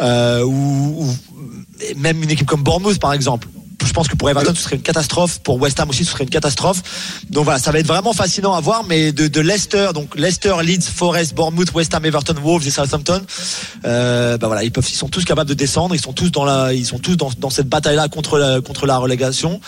euh, 0.00 0.44
ou 0.44 1.08
même 1.96 2.22
une 2.22 2.30
équipe 2.30 2.46
comme 2.46 2.62
Bournemouth 2.62 2.98
par 2.98 3.14
exemple 3.14 3.48
je 3.92 3.94
pense 3.94 4.08
que 4.08 4.16
pour 4.16 4.30
Everton 4.30 4.54
ce 4.54 4.62
serait 4.62 4.76
une 4.76 4.82
catastrophe. 4.82 5.40
Pour 5.40 5.60
West 5.60 5.78
Ham 5.78 5.90
aussi 5.90 6.06
ce 6.06 6.12
serait 6.12 6.24
une 6.24 6.30
catastrophe. 6.30 6.82
Donc 7.28 7.44
voilà 7.44 7.58
ça 7.58 7.72
va 7.72 7.78
être 7.78 7.86
vraiment 7.86 8.14
fascinant 8.14 8.54
à 8.54 8.60
voir 8.60 8.84
mais 8.88 9.12
de, 9.12 9.28
de 9.28 9.40
Leicester 9.42 9.90
donc 9.94 10.16
Leicester 10.16 10.54
Leeds 10.62 10.86
Forest 10.94 11.34
Bournemouth 11.34 11.74
West 11.74 11.92
Ham 11.94 12.06
Everton 12.06 12.36
Wolves 12.42 12.66
et 12.66 12.70
Southampton 12.70 13.20
euh, 13.84 14.38
bah 14.38 14.46
voilà 14.46 14.64
ils 14.64 14.72
peuvent 14.72 14.88
ils 14.88 14.96
sont 14.96 15.08
tous 15.08 15.26
capables 15.26 15.50
de 15.50 15.54
descendre. 15.54 15.94
Ils 15.94 16.00
sont 16.00 16.14
tous 16.14 16.30
dans 16.30 16.46
la 16.46 16.72
ils 16.72 16.86
sont 16.86 16.98
tous 16.98 17.16
dans, 17.16 17.30
dans 17.36 17.50
cette 17.50 17.68
bataille 17.68 17.96
là 17.96 18.08
contre 18.08 18.38
la 18.38 18.62
contre 18.62 18.86
la 18.86 18.96
relégation. 18.96 19.60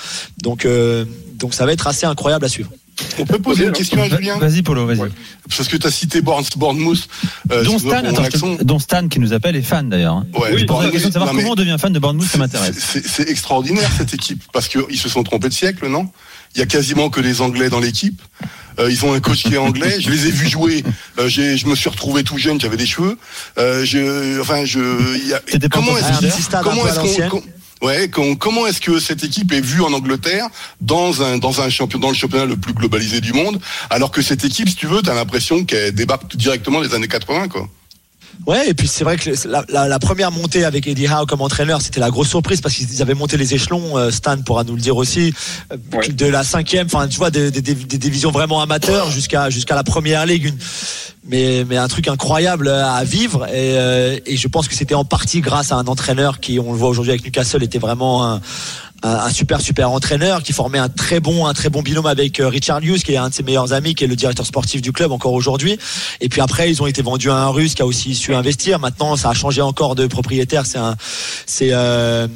Donc 0.43 0.65
euh, 0.65 1.05
donc 1.35 1.53
ça 1.53 1.67
va 1.67 1.73
être 1.73 1.87
assez 1.87 2.07
incroyable 2.07 2.47
à 2.47 2.49
suivre 2.49 2.71
On 3.19 3.25
peut 3.27 3.39
poser 3.39 3.65
une 3.65 3.73
question 3.73 4.01
à 4.03 4.09
Julien 4.09 4.39
Vas-y 4.39 4.63
Polo, 4.63 4.87
vas-y. 4.87 4.99
Parce 5.49 5.69
que 5.69 5.77
tu 5.77 5.87
as 5.87 5.91
cité 5.91 6.21
Bourne- 6.21 6.45
Bournemouth. 6.57 7.09
euh, 7.51 7.65
Dont 7.65 7.79
Stan, 7.79 7.91
attends, 7.91 8.23
accent. 8.25 8.57
dont 8.63 8.79
Stan 8.79 9.09
qui 9.09 9.19
nous 9.21 9.33
appelle 9.33 9.57
est 9.57 9.63
fan 9.63 9.89
d'ailleurs. 9.89 10.15
hein. 10.15 10.27
Ouais, 10.35 10.51
Oui, 10.55 10.67
question 10.93 11.09
de 11.09 11.13
savoir 11.15 11.33
non, 11.33 11.39
comment 11.41 11.53
on 11.53 11.57
devient 11.57 11.77
fan 11.79 11.93
de 11.93 11.99
Bournemouth, 11.99 12.27
ça 12.29 12.39
m'intéresse. 12.39 12.77
c'est- 13.05 13.29
extraordinaire 13.29 13.91
cette 13.97 14.15
équipe 14.15 14.43
parce 14.53 14.69
qu'ils 14.69 14.99
se 14.99 15.09
sont 15.09 15.23
trompés 15.23 15.49
de 15.49 15.55
siècle, 15.55 15.89
non? 15.89 16.09
Il 16.55 16.61
y 16.61 16.63
a 16.63 16.67
quasiment 16.67 17.11
que 17.11 17.21
des 17.21 17.41
Anglais 17.41 17.69
dans 17.69 17.81
l'équipe. 17.81 18.21
Euh, 18.79 18.91
ils 18.91 19.05
ont 19.05 19.13
un 19.13 19.21
coach 19.21 19.43
qui 19.45 19.55
est 19.55 19.59
anglais. 19.59 20.01
Je 20.01 20.11
les 20.11 20.27
ai 20.27 20.31
vus 20.31 20.49
jouer. 20.49 20.83
Euh, 21.19 21.29
j'ai- 21.29 21.57
je 21.57 21.67
me 21.67 21.75
suis 21.77 21.89
retrouvé 21.89 22.25
tout 22.25 22.39
jeune, 22.39 22.61
j'avais 22.61 22.77
des 22.77 22.87
cheveux. 22.87 23.17
Euh, 23.59 23.85
je, 23.85 24.41
enfin, 24.41 24.65
je. 24.65 24.81
y 25.29 25.33
a- 25.33 25.41
comment 25.71 26.85
est-ce 26.87 27.29
qu'on- 27.31 27.43
Ouais, 27.85 28.09
com- 28.09 28.37
comment 28.39 28.67
est-ce 28.67 28.81
que 28.81 28.99
cette 28.99 29.23
équipe 29.25 29.53
est 29.53 29.61
vue 29.61 29.83
en 29.83 29.93
Angleterre 29.93 30.47
dans 30.81 31.23
un 31.23 31.39
dans 31.39 31.61
un 31.61 31.69
champion 31.69 31.99
dans 31.99 32.09
le 32.09 32.15
championnat 32.15 32.47
le 32.47 32.57
plus 32.57 32.73
globalisé 32.73 33.21
du 33.21 33.33
monde, 33.33 33.61
alors 33.91 34.11
que 34.11 34.23
cette 34.23 34.45
équipe, 34.45 34.69
si 34.69 34.75
tu 34.77 34.87
veux, 34.87 35.03
t'as 35.03 35.15
l'impression 35.15 35.65
qu'elle 35.65 35.93
débarque 35.95 36.35
directement 36.37 36.81
des 36.81 36.95
années 36.95 37.09
80, 37.09 37.49
quoi. 37.49 37.69
Ouais, 38.49 38.69
et 38.69 38.75
puis 38.75 38.89
c'est 38.89 39.05
vrai 39.05 39.17
que 39.17 39.31
la, 39.49 39.65
la- 39.69 39.87
la 39.87 39.99
première 40.01 40.33
montée 40.33 40.65
avec 40.65 40.89
Eddie 40.89 41.07
Howe 41.07 41.25
comme 41.25 41.41
entraîneur, 41.41 41.81
c'était 41.83 42.01
la 42.01 42.11
grosse 42.11 42.29
surprise 42.29 42.61
parce 42.61 42.75
qu'ils 42.75 43.01
avaient 43.01 43.15
monté 43.15 43.37
les 43.37 43.55
échelons. 43.55 43.97
euh, 43.97 44.11
Stan 44.11 44.37
pourra 44.43 44.65
nous 44.65 44.75
le 44.75 44.81
dire 44.81 44.97
aussi, 44.97 45.33
euh, 45.73 45.77
Ouais. 45.97 46.09
de 46.09 46.27
la 46.27 46.43
cinquième, 46.43 46.87
enfin 46.87 47.07
tu 47.07 47.17
vois, 47.19 47.31
des, 47.31 47.51
des- 47.53 47.61
des- 47.63 47.75
des 47.75 47.99
divisions 47.99 48.33
vraiment 48.33 48.61
amateurs 48.61 49.09
jusqu'à 49.11 49.51
jusqu'à 49.51 49.77
la 49.77 49.85
première 49.85 50.27
ligue. 50.27 50.47
Une, 50.47 50.59
mais 51.27 51.65
mais 51.69 51.77
un 51.77 51.89
truc 51.89 52.09
incroyable 52.09 52.69
à 52.69 53.03
vivre. 53.05 53.47
Et, 53.49 53.79
euh, 53.79 54.19
et 54.27 54.37
je 54.37 54.49
pense 54.49 54.69
que 54.69 54.75
c'était 54.75 54.95
en 54.95 55.05
partie 55.05 55.41
grâce 55.41 55.73
à 55.73 55.77
un 55.77 55.87
entraîneur 55.87 56.41
qui, 56.41 56.59
on 56.59 56.73
le 56.73 56.79
voit 56.79 56.89
aujourd'hui 56.89 57.13
avec 57.13 57.25
Newcastle, 57.25 57.63
était 57.63 57.79
vraiment 57.79 58.25
un 58.25 58.41
un, 59.05 59.31
super 59.31 59.61
super 59.61 59.91
entraîneur 59.91 60.43
qui 60.43 60.53
formait 60.53 60.79
un 60.79 60.89
très 60.89 61.21
bon 61.21 61.47
un 61.47 61.53
très 61.53 61.69
bon 61.69 61.83
binôme 61.83 62.07
avec 62.07 62.41
euh, 62.41 62.49
Richard 62.49 62.81
Hughes 62.83 63.03
qui 63.03 63.13
est 63.13 63.17
un 63.17 63.29
de 63.29 63.35
ses 63.35 63.43
meilleurs 63.43 63.73
amis 63.73 63.95
qui 63.95 64.05
est 64.05 64.07
le 64.07 64.17
directeur 64.17 64.47
sportif 64.47 64.81
du 64.81 64.93
club 64.93 65.13
encore 65.13 65.33
aujourd'hui. 65.33 65.79
Et 66.21 66.29
puis 66.29 66.41
après 66.41 66.71
ils 66.71 66.83
ont 66.83 66.87
été 66.87 67.03
vendus 67.03 67.31
à 67.31 67.37
un 67.37 67.49
russe 67.49 67.75
qui 67.75 67.83
a 67.83 67.87
aussi 67.87 68.15
su 68.15 68.35
investir. 68.35 68.79
Maintenant 68.79 69.17
ça 69.17 69.31
a 69.31 69.35
changé 69.35 69.61
encore 69.61 69.95
de 69.95 70.07
propriétaire. 70.07 70.65
C'est 70.67 70.79
un 70.79 70.97
c'est 71.47 71.71
euh, 71.73 72.27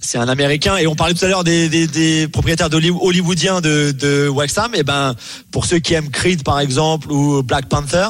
c'est 0.00 0.18
un 0.18 0.28
américain. 0.28 0.76
Et 0.76 0.86
on 0.86 0.94
parlait 0.94 1.14
tout 1.14 1.24
à 1.24 1.28
l'heure 1.28 1.44
des, 1.44 1.68
des, 1.68 1.86
des 1.86 2.28
propriétaires 2.28 2.68
hollywoodiens 2.72 3.60
de, 3.60 3.90
de 3.92 4.28
Wrexham 4.28 4.74
et 4.74 4.82
ben 4.82 5.14
pour 5.50 5.64
ceux 5.64 5.78
qui 5.78 5.94
aiment 5.94 6.10
Creed 6.10 6.44
par 6.44 6.60
exemple 6.60 7.10
ou 7.10 7.42
Black 7.42 7.66
Panther 7.68 8.08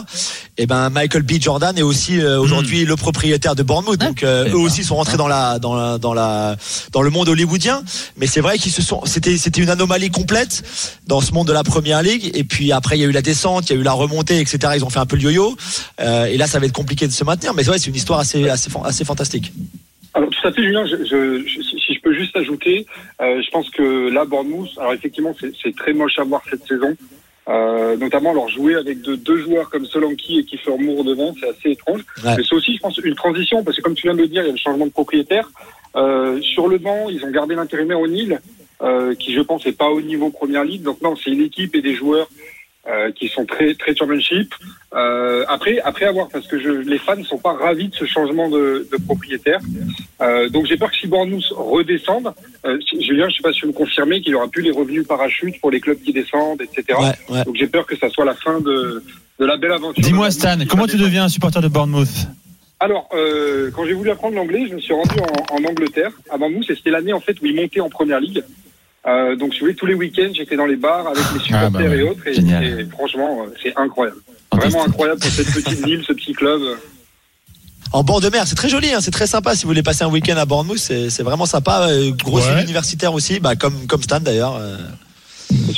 et 0.58 0.66
ben 0.66 0.90
Michael 0.90 1.22
B. 1.22 1.40
Jordan 1.40 1.76
est 1.78 1.82
aussi 1.82 2.20
euh, 2.20 2.38
aujourd'hui 2.38 2.84
le 2.84 2.96
propriétaire 2.96 3.54
de 3.54 3.62
Bournemouth. 3.62 3.98
Donc 3.98 4.22
euh, 4.22 4.44
c'est 4.44 4.52
eux 4.52 4.58
aussi 4.58 4.84
sont 4.84 4.96
rentrés 4.96 5.16
dans 5.16 5.28
la 5.28 5.58
dans 5.58 5.74
la 5.74 5.98
dans 5.98 6.14
la 6.14 6.56
dans 6.92 7.02
le 7.02 7.10
monde 7.10 7.28
hollywoodien. 7.28 7.82
Mais 8.16 8.26
c'est 8.26 8.40
vrai 8.40 8.58
qu'ils 8.58 8.72
se 8.72 8.82
sont 8.82 9.04
c'était 9.06 9.38
c'était 9.38 9.62
une 9.62 9.70
anomalie 9.70 10.10
complète 10.10 10.62
dans 11.06 11.20
ce 11.20 11.32
monde 11.32 11.48
de 11.48 11.52
la 11.52 11.64
première 11.64 12.02
ligue. 12.02 12.30
Et 12.34 12.44
puis 12.44 12.70
après 12.72 12.98
il 12.98 13.00
y 13.00 13.04
a 13.04 13.08
eu 13.08 13.12
la 13.12 13.22
descente 13.22 13.70
il 13.70 13.74
y 13.74 13.76
a 13.76 13.80
eu 13.80 13.84
la 13.84 13.92
remontée 13.92 14.40
etc 14.40 14.74
ils 14.76 14.84
ont 14.84 14.90
fait 14.90 15.00
un 15.00 15.06
peu 15.06 15.16
le 15.16 15.22
yo-yo. 15.22 15.56
Euh, 16.00 16.26
et 16.26 16.36
là 16.36 16.46
ça 16.46 16.58
va 16.58 16.66
être 16.66 16.72
compliqué 16.72 17.06
de 17.06 17.12
se 17.12 17.24
maintenir. 17.24 17.54
Mais 17.54 17.68
ouais 17.68 17.78
c'est 17.78 17.88
une 17.88 17.96
histoire 17.96 18.20
assez 18.20 18.48
assez 18.48 18.70
assez 18.84 19.04
fantastique. 19.04 19.52
Alors 20.14 20.30
tout 20.30 20.48
à 20.48 20.52
fait, 20.52 20.62
Julien. 20.62 20.84
Je, 20.86 21.44
je 21.46 21.62
peux 22.08 22.14
juste 22.14 22.36
ajouter, 22.36 22.86
euh, 23.20 23.42
je 23.42 23.50
pense 23.50 23.68
que 23.70 24.08
là, 24.10 24.24
Bournemouth, 24.24 24.70
alors 24.78 24.92
effectivement, 24.94 25.34
c'est 25.62 25.76
très 25.76 25.92
moche 25.92 26.18
à 26.18 26.24
voir 26.24 26.42
cette 26.50 26.64
saison. 26.66 26.96
Euh, 27.48 27.96
notamment, 27.96 28.30
alors 28.32 28.48
jouer 28.50 28.74
avec 28.74 29.00
de- 29.00 29.14
deux 29.16 29.38
joueurs 29.38 29.70
comme 29.70 29.86
Solanki 29.86 30.38
et 30.38 30.44
Kiefer 30.44 30.76
Moore 30.78 31.02
devant, 31.04 31.34
c'est 31.40 31.48
assez 31.48 31.70
étrange. 31.70 32.02
Ouais. 32.22 32.34
Mais 32.36 32.42
c'est 32.46 32.54
aussi, 32.54 32.76
je 32.76 32.80
pense, 32.80 32.98
une 32.98 33.14
transition 33.14 33.64
parce 33.64 33.76
que 33.76 33.82
comme 33.82 33.94
tu 33.94 34.06
viens 34.06 34.14
de 34.14 34.20
le 34.20 34.28
dire, 34.28 34.42
il 34.42 34.46
y 34.46 34.50
a 34.50 34.52
le 34.52 34.58
changement 34.58 34.84
de 34.86 34.90
propriétaire. 34.90 35.50
Euh, 35.96 36.40
sur 36.42 36.68
le 36.68 36.76
banc, 36.76 37.08
ils 37.08 37.24
ont 37.24 37.30
gardé 37.30 37.54
l'intérimaire 37.54 38.00
O'Neill, 38.00 38.38
euh, 38.82 39.14
qui 39.14 39.32
je 39.34 39.40
pense 39.40 39.64
est 39.66 39.72
pas 39.76 39.88
au 39.88 40.02
niveau 40.02 40.28
Première 40.28 40.62
Ligue. 40.64 40.82
Donc 40.82 41.00
non, 41.00 41.16
c'est 41.16 41.30
une 41.30 41.40
équipe 41.42 41.74
et 41.74 41.80
des 41.80 41.94
joueurs 41.94 42.28
euh, 42.88 43.12
qui 43.12 43.28
sont 43.28 43.44
très 43.44 43.74
très 43.74 43.94
championship. 43.94 44.54
Euh, 44.94 45.44
après, 45.48 45.78
après 45.80 46.06
avoir, 46.06 46.28
parce 46.28 46.46
que 46.46 46.58
je, 46.58 46.70
les 46.70 46.98
fans 46.98 47.16
ne 47.16 47.24
sont 47.24 47.38
pas 47.38 47.52
ravis 47.52 47.88
de 47.88 47.94
ce 47.94 48.06
changement 48.06 48.48
de, 48.48 48.88
de 48.90 48.96
propriétaire. 49.04 49.60
Euh, 50.22 50.48
donc 50.48 50.66
j'ai 50.66 50.76
peur 50.76 50.90
que 50.90 50.96
si 50.96 51.06
Bournemouth 51.06 51.44
redescende, 51.50 52.32
euh, 52.64 52.78
Julien, 52.98 53.28
je 53.28 53.36
sais 53.36 53.42
pas 53.42 53.52
si 53.52 53.60
vous 53.62 53.68
me 53.68 53.72
confirmez 53.72 54.20
qu'il 54.22 54.32
y 54.32 54.34
aura 54.34 54.48
plus 54.48 54.62
les 54.62 54.70
revenus 54.70 55.06
parachute 55.06 55.60
pour 55.60 55.70
les 55.70 55.80
clubs 55.80 56.00
qui 56.00 56.12
descendent, 56.12 56.62
etc. 56.62 56.98
ouais 56.98 57.34
ouais 57.36 57.44
Donc 57.44 57.56
j'ai 57.56 57.66
peur 57.66 57.84
que 57.86 57.96
ça 57.96 58.08
soit 58.08 58.24
la 58.24 58.34
fin 58.34 58.60
de, 58.60 59.02
de 59.38 59.44
la 59.44 59.56
belle 59.58 59.72
aventure. 59.72 60.02
Dis-moi 60.02 60.30
Stan, 60.30 60.56
comment 60.68 60.86
tu 60.86 60.96
deviens 60.96 61.24
un 61.24 61.28
supporter 61.28 61.60
de 61.60 61.68
Bournemouth? 61.68 62.26
Alors, 62.80 63.08
euh, 63.12 63.70
quand 63.74 63.84
j'ai 63.84 63.92
voulu 63.92 64.10
apprendre 64.10 64.36
l'anglais, 64.36 64.66
je 64.68 64.74
me 64.74 64.80
suis 64.80 64.94
rendu 64.94 65.16
en, 65.20 65.54
en 65.56 65.64
Angleterre, 65.64 66.12
à 66.30 66.38
Bournemouth, 66.38 66.70
et 66.70 66.76
c'était 66.76 66.90
l'année 66.90 67.12
en 67.12 67.20
fait 67.20 67.40
où 67.42 67.46
ils 67.46 67.54
montaient 67.54 67.80
en 67.80 67.90
première 67.90 68.20
ligue. 68.20 68.42
Euh, 69.06 69.36
donc, 69.36 69.54
si 69.54 69.60
vous 69.60 69.66
voulez, 69.66 69.74
tous 69.76 69.86
les 69.86 69.94
week-ends, 69.94 70.30
j'étais 70.34 70.56
dans 70.56 70.66
les 70.66 70.76
bars 70.76 71.06
avec 71.06 71.22
les 71.34 71.40
supporters 71.40 71.66
Ah, 71.66 71.70
bah 71.70 71.78
ouais. 71.80 71.98
et 71.98 72.02
autres, 72.02 72.26
et, 72.26 72.80
et 72.80 72.84
franchement, 72.90 73.42
euh, 73.46 73.54
c'est 73.62 73.72
incroyable. 73.76 74.18
Vraiment 74.52 74.84
incroyable 74.84 75.20
pour 75.20 75.30
cette 75.30 75.46
petite 75.52 75.84
ville, 75.84 76.02
ce 76.06 76.12
petit 76.12 76.32
club. 76.32 76.60
en 77.92 78.02
bord 78.04 78.20
de 78.20 78.28
mer 78.28 78.46
c'est 78.46 78.54
très 78.56 78.68
joli 78.68 78.92
hein, 78.92 79.00
c'est 79.00 79.10
très 79.10 79.26
sympa 79.26 79.54
si 79.54 79.62
vous 79.62 79.68
voulez 79.68 79.82
passer 79.82 80.04
un 80.04 80.08
week-end 80.10 80.36
à 80.36 80.44
Bournemouth 80.44 80.76
c'est 80.78 81.08
c'est 81.08 81.22
vraiment 81.22 81.46
sympa 81.46 81.86
euh, 81.88 82.10
grosse 82.10 82.44
Ouais. 82.44 82.54
ville 82.54 82.64
universitaire 82.64 83.14
aussi 83.14 83.40
bah 83.40 83.56
comme 83.56 83.86
comme 83.86 84.02
Stan 84.02 84.20
d'ailleurs 84.20 84.56
euh. 84.56 84.76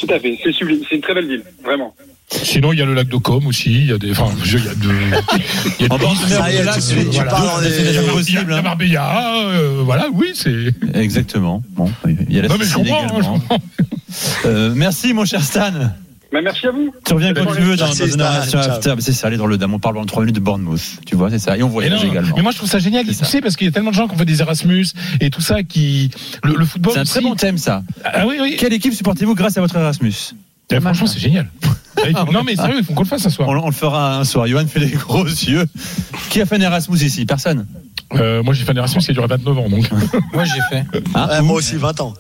Tout 0.00 0.08
à 0.12 0.18
fait, 0.18 0.36
c'est 0.42 0.50
sublime, 0.52 0.80
c'est 0.88 0.96
une 0.96 1.02
très 1.02 1.14
belle 1.14 1.28
ville, 1.28 1.44
vraiment. 1.62 1.94
Sinon, 2.32 2.72
il 2.72 2.78
y 2.78 2.82
a 2.82 2.84
le 2.86 2.94
lac 2.94 3.08
de 3.08 3.16
Com 3.16 3.46
aussi. 3.48 3.72
Il 3.72 3.86
y 3.86 3.92
a 3.92 3.98
des. 3.98 4.12
Enfin, 4.12 4.28
il 4.44 4.52
y 4.52 4.56
a 4.68 4.74
de. 4.74 4.88
Il 5.80 5.82
y 5.82 5.86
a 5.86 5.88
de 5.88 5.98
des- 7.62 7.68
destinations 7.68 8.02
Il 8.02 8.06
y 8.06 8.08
a- 8.08 8.12
possibles, 8.12 8.44
il 8.48 8.50
y 8.50 8.54
a 8.54 8.58
hein. 8.58 8.62
Marbella, 8.62 9.34
euh, 9.46 9.82
voilà, 9.84 10.06
oui, 10.12 10.30
c'est. 10.34 10.72
Exactement. 10.94 11.62
Bon, 11.70 11.90
il 12.06 12.32
y 12.34 12.38
a 12.38 12.42
la 12.42 12.48
Non, 12.48 12.56
mais 12.58 12.64
je 12.64 12.74
comprends, 12.74 13.40
hein. 13.50 13.56
Euh, 14.46 14.72
merci 14.74 15.12
mon 15.12 15.24
cher 15.24 15.42
Stan. 15.42 15.72
Mais 16.32 16.42
merci 16.42 16.68
à 16.68 16.70
vous. 16.70 16.94
Tu 17.04 17.12
reviens 17.14 17.34
quand 17.34 17.52
tu 17.52 17.60
veux 17.60 17.74
dans, 17.76 17.88
dans 17.88 17.92
une 18.06 18.20
after. 18.20 18.94
C'est 19.00 19.12
ça, 19.12 19.26
aller 19.26 19.36
dans 19.36 19.46
le 19.48 19.58
dame. 19.58 19.74
On 19.74 19.80
parle 19.80 19.98
en 19.98 20.04
3 20.04 20.22
minutes 20.22 20.36
de 20.36 20.40
Bournemouth. 20.40 20.80
Tu 21.04 21.16
vois, 21.16 21.28
c'est 21.30 21.40
ça. 21.40 21.56
Et 21.58 21.62
on 21.64 21.68
voyage 21.68 22.04
non, 22.04 22.10
également. 22.12 22.36
mais 22.36 22.42
moi 22.42 22.52
je 22.52 22.58
trouve 22.58 22.70
ça 22.70 22.78
génial, 22.78 23.04
C'est 23.08 23.18
tu 23.18 23.24
sais, 23.24 23.40
parce 23.40 23.56
qu'il 23.56 23.66
y 23.66 23.68
a 23.68 23.72
tellement 23.72 23.90
de 23.90 23.96
gens 23.96 24.06
qui 24.06 24.14
ont 24.14 24.18
fait 24.18 24.24
des 24.24 24.40
Erasmus 24.40 24.86
et 25.20 25.30
tout 25.30 25.40
ça 25.40 25.64
qui. 25.64 26.10
Le, 26.44 26.54
le 26.54 26.64
football. 26.64 26.92
C'est 26.94 27.00
un 27.00 27.04
très 27.04 27.20
bon 27.20 27.34
thème 27.34 27.58
ça. 27.58 27.82
Ah 28.04 28.24
oui, 28.28 28.36
oui. 28.40 28.56
Quelle 28.56 28.72
équipe 28.72 28.94
supportez-vous 28.94 29.34
grâce 29.34 29.56
à 29.58 29.60
votre 29.60 29.74
Erasmus? 29.76 30.14
Eh, 30.72 30.78
franchement, 30.80 31.08
c'est 31.08 31.18
génial. 31.18 31.48
Ah, 32.14 32.24
non, 32.32 32.42
mais 32.44 32.56
sérieux, 32.56 32.76
il 32.78 32.84
faut 32.84 32.94
qu'on 32.94 33.02
le 33.02 33.08
fasse 33.08 33.26
un 33.26 33.30
soir. 33.30 33.48
on, 33.48 33.56
on 33.56 33.66
le 33.66 33.72
fera 33.72 34.18
un 34.18 34.24
soir. 34.24 34.46
Johan 34.46 34.66
fait 34.66 34.80
les 34.80 34.88
gros 34.90 35.24
yeux. 35.24 35.66
Qui 36.30 36.40
a 36.40 36.46
fait 36.46 36.56
un 36.56 36.60
Erasmus 36.60 36.98
ici? 36.98 37.26
Personne. 37.26 37.66
Euh, 38.14 38.42
moi, 38.42 38.54
j'ai 38.54 38.64
fait 38.64 38.72
un 38.72 38.76
Erasmus 38.76 39.00
qui 39.02 39.10
a 39.10 39.14
duré 39.14 39.26
29 39.26 39.58
ans, 39.58 39.68
donc. 39.68 39.88
Moi, 40.32 40.44
j'ai 40.44 40.60
fait 40.70 40.84
Hein? 41.14 41.28
Ouais, 41.28 41.42
moi 41.42 41.56
aussi 41.56 41.76
20 41.76 42.00
ans 42.00 42.14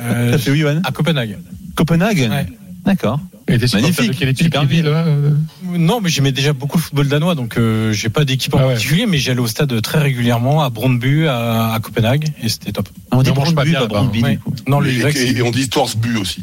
euh, 0.00 0.30
T'as 0.32 0.38
fait 0.38 0.50
où, 0.50 0.54
Johan? 0.56 0.80
À 0.84 0.92
Copenhague. 0.92 1.38
Copenhague? 1.74 2.28
Ouais. 2.30 2.46
D'accord. 2.84 3.20
Et 3.48 3.58
Magnifique, 3.58 4.08
de 4.10 4.14
quelle 4.14 4.28
équipe, 4.28 4.46
super 4.46 4.64
ville, 4.64 4.84
là, 4.84 5.04
euh 5.06 5.30
Non, 5.64 6.00
mais 6.00 6.08
j'aimais 6.10 6.32
déjà 6.32 6.52
beaucoup 6.52 6.78
le 6.78 6.82
football 6.82 7.08
danois, 7.08 7.34
donc 7.34 7.56
euh, 7.58 7.92
j'ai 7.92 8.08
pas 8.08 8.24
d'équipe 8.24 8.54
en 8.54 8.58
Ah 8.58 8.66
ouais. 8.66 8.72
particulier, 8.74 9.06
mais 9.06 9.18
j'allais 9.18 9.40
au 9.40 9.46
stade 9.46 9.80
très 9.82 9.98
régulièrement 9.98 10.62
à 10.62 10.70
Brøndby, 10.70 11.26
à, 11.26 11.72
à 11.72 11.80
Copenhague, 11.80 12.28
et 12.42 12.48
c'était 12.48 12.72
top. 12.72 12.88
Ah, 13.10 13.16
On 13.18 13.22
dit 13.22 13.30
mange 13.30 13.54
pas 13.54 13.64
Brøndby, 13.64 13.70
bien 13.70 13.86
pas 13.88 14.02
Ouais. 14.02 14.38
Non, 14.68 14.80
le 14.80 14.90
Et, 14.90 15.42
on 15.42 15.50
dit 15.50 15.68
Torsbu 15.68 16.16
aussi. 16.18 16.42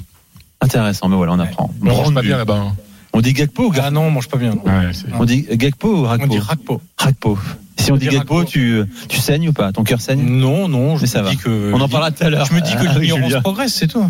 Intéressant, 0.61 1.07
mais 1.07 1.15
voilà, 1.15 1.33
on 1.33 1.39
apprend. 1.39 1.71
On 1.81 1.85
mange 1.85 2.13
pas 2.13 2.21
bien 2.21 2.37
là-bas. 2.37 2.55
hein. 2.57 2.75
On 3.13 3.21
dit 3.21 3.33
Gakpo 3.33 3.63
ou 3.67 3.71
Ah 3.73 3.77
Gakpo 3.77 3.91
non, 3.91 4.01
on 4.03 4.11
mange 4.11 4.27
pas 4.27 4.37
bien. 4.37 4.51
Ouais, 4.51 4.91
On 5.17 5.25
dit 5.25 5.47
Gakpo 5.51 5.87
ou 5.89 5.99
On 6.05 6.07
Rakpo 6.07 6.27
dit 6.27 6.39
Rakpo. 6.39 6.81
Rakpo. 6.97 7.37
Si 7.77 7.91
on, 7.91 7.95
On 7.95 7.97
dit 7.97 8.07
dit 8.09 8.15
Gakpo, 8.17 8.43
tu, 8.43 8.83
tu 9.07 9.19
saignes 9.19 9.47
ou 9.49 9.53
pas? 9.53 9.71
Ton 9.71 9.83
cœur 9.83 10.01
saigne? 10.01 10.19
Non, 10.21 10.67
non, 10.67 10.97
je 10.97 11.01
Mais 11.03 11.07
ça 11.07 11.19
me 11.19 11.23
va. 11.23 11.29
dis 11.31 11.37
que. 11.37 11.71
On 11.73 11.79
en 11.79 11.87
parlera 11.87 12.11
tout 12.11 12.23
à 12.23 12.29
l'heure. 12.29 12.45
Je 12.45 12.53
me 12.53 12.59
dis 12.61 12.73
que 12.75 12.87
Ah, 12.89 12.99
l'ignorance 12.99 13.25
Julien. 13.25 13.41
progresse, 13.41 13.73
c'est 13.73 13.87
tout. 13.87 14.05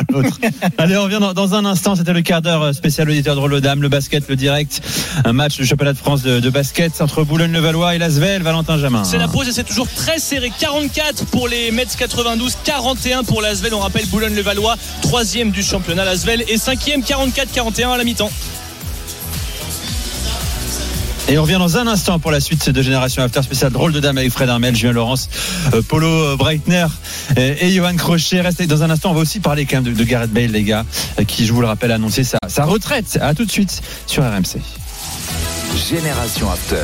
Allez, 0.78 0.96
on 0.96 1.04
revient 1.04 1.20
dans, 1.34 1.54
un 1.54 1.64
instant. 1.64 1.96
C'était 1.96 2.12
le 2.12 2.22
quart 2.22 2.42
d'heure 2.42 2.74
spécial 2.74 3.08
auditeur 3.08 3.34
de 3.34 3.40
Rolodam, 3.40 3.82
le 3.82 3.88
basket, 3.88 4.28
le 4.28 4.36
direct. 4.36 4.80
Un 5.24 5.32
match 5.32 5.56
du 5.56 5.66
championnat 5.66 5.92
de 5.92 5.98
France 5.98 6.22
de, 6.22 6.50
basket 6.50 7.00
entre 7.00 7.24
Boulogne-le-Valois 7.24 7.94
et 7.94 7.98
Lasvel, 7.98 8.42
Valentin 8.42 8.78
Jamin. 8.78 9.04
C'est 9.04 9.18
la 9.18 9.28
pause 9.28 9.48
et 9.48 9.52
c'est 9.52 9.64
toujours 9.64 9.88
très 9.88 10.18
serré. 10.18 10.52
44 10.58 11.26
pour 11.26 11.48
les 11.48 11.70
Mets 11.70 11.86
92, 11.86 12.58
41 12.64 13.24
pour 13.24 13.42
l'Asvel. 13.42 13.74
On 13.74 13.80
rappelle 13.80 14.06
Boulogne-le-Valois, 14.06 14.76
troisième 15.02 15.50
du 15.50 15.62
championnat. 15.62 16.04
L'Asvel 16.04 16.42
est 16.42 16.58
cinquième, 16.58 17.00
44-41 17.00 17.92
à 17.92 17.96
la 17.96 18.04
mi-temps. 18.04 18.30
Et 21.28 21.38
on 21.38 21.42
revient 21.42 21.58
dans 21.58 21.76
un 21.76 21.86
instant 21.86 22.18
pour 22.18 22.30
la 22.30 22.40
suite 22.40 22.68
de 22.68 22.82
Génération 22.82 23.22
After 23.22 23.42
spécial 23.42 23.70
drôle 23.70 23.92
de 23.92 24.00
dame 24.00 24.18
avec 24.18 24.30
Fred 24.30 24.48
Armel, 24.48 24.74
Julien 24.74 24.92
Laurence, 24.92 25.28
euh, 25.72 25.80
Polo 25.80 26.06
euh, 26.06 26.36
Breitner 26.36 26.86
et 27.36 27.70
Johan 27.70 27.96
Crochet. 27.96 28.40
Restez 28.40 28.66
dans 28.66 28.82
un 28.82 28.90
instant. 28.90 29.10
On 29.10 29.14
va 29.14 29.20
aussi 29.20 29.40
parler 29.40 29.64
quand 29.64 29.76
même 29.76 29.84
de, 29.84 29.98
de 29.98 30.04
Gareth 30.04 30.32
Bale, 30.32 30.50
les 30.50 30.64
gars, 30.64 30.84
euh, 31.18 31.24
qui, 31.24 31.46
je 31.46 31.52
vous 31.52 31.60
le 31.60 31.68
rappelle, 31.68 31.92
a 31.92 31.94
annoncé 31.94 32.24
sa, 32.24 32.38
sa 32.48 32.64
retraite. 32.64 33.18
À 33.22 33.34
tout 33.34 33.44
de 33.44 33.50
suite 33.50 33.82
sur 34.06 34.24
RMC. 34.24 34.60
Génération 35.88 36.50
After. 36.50 36.76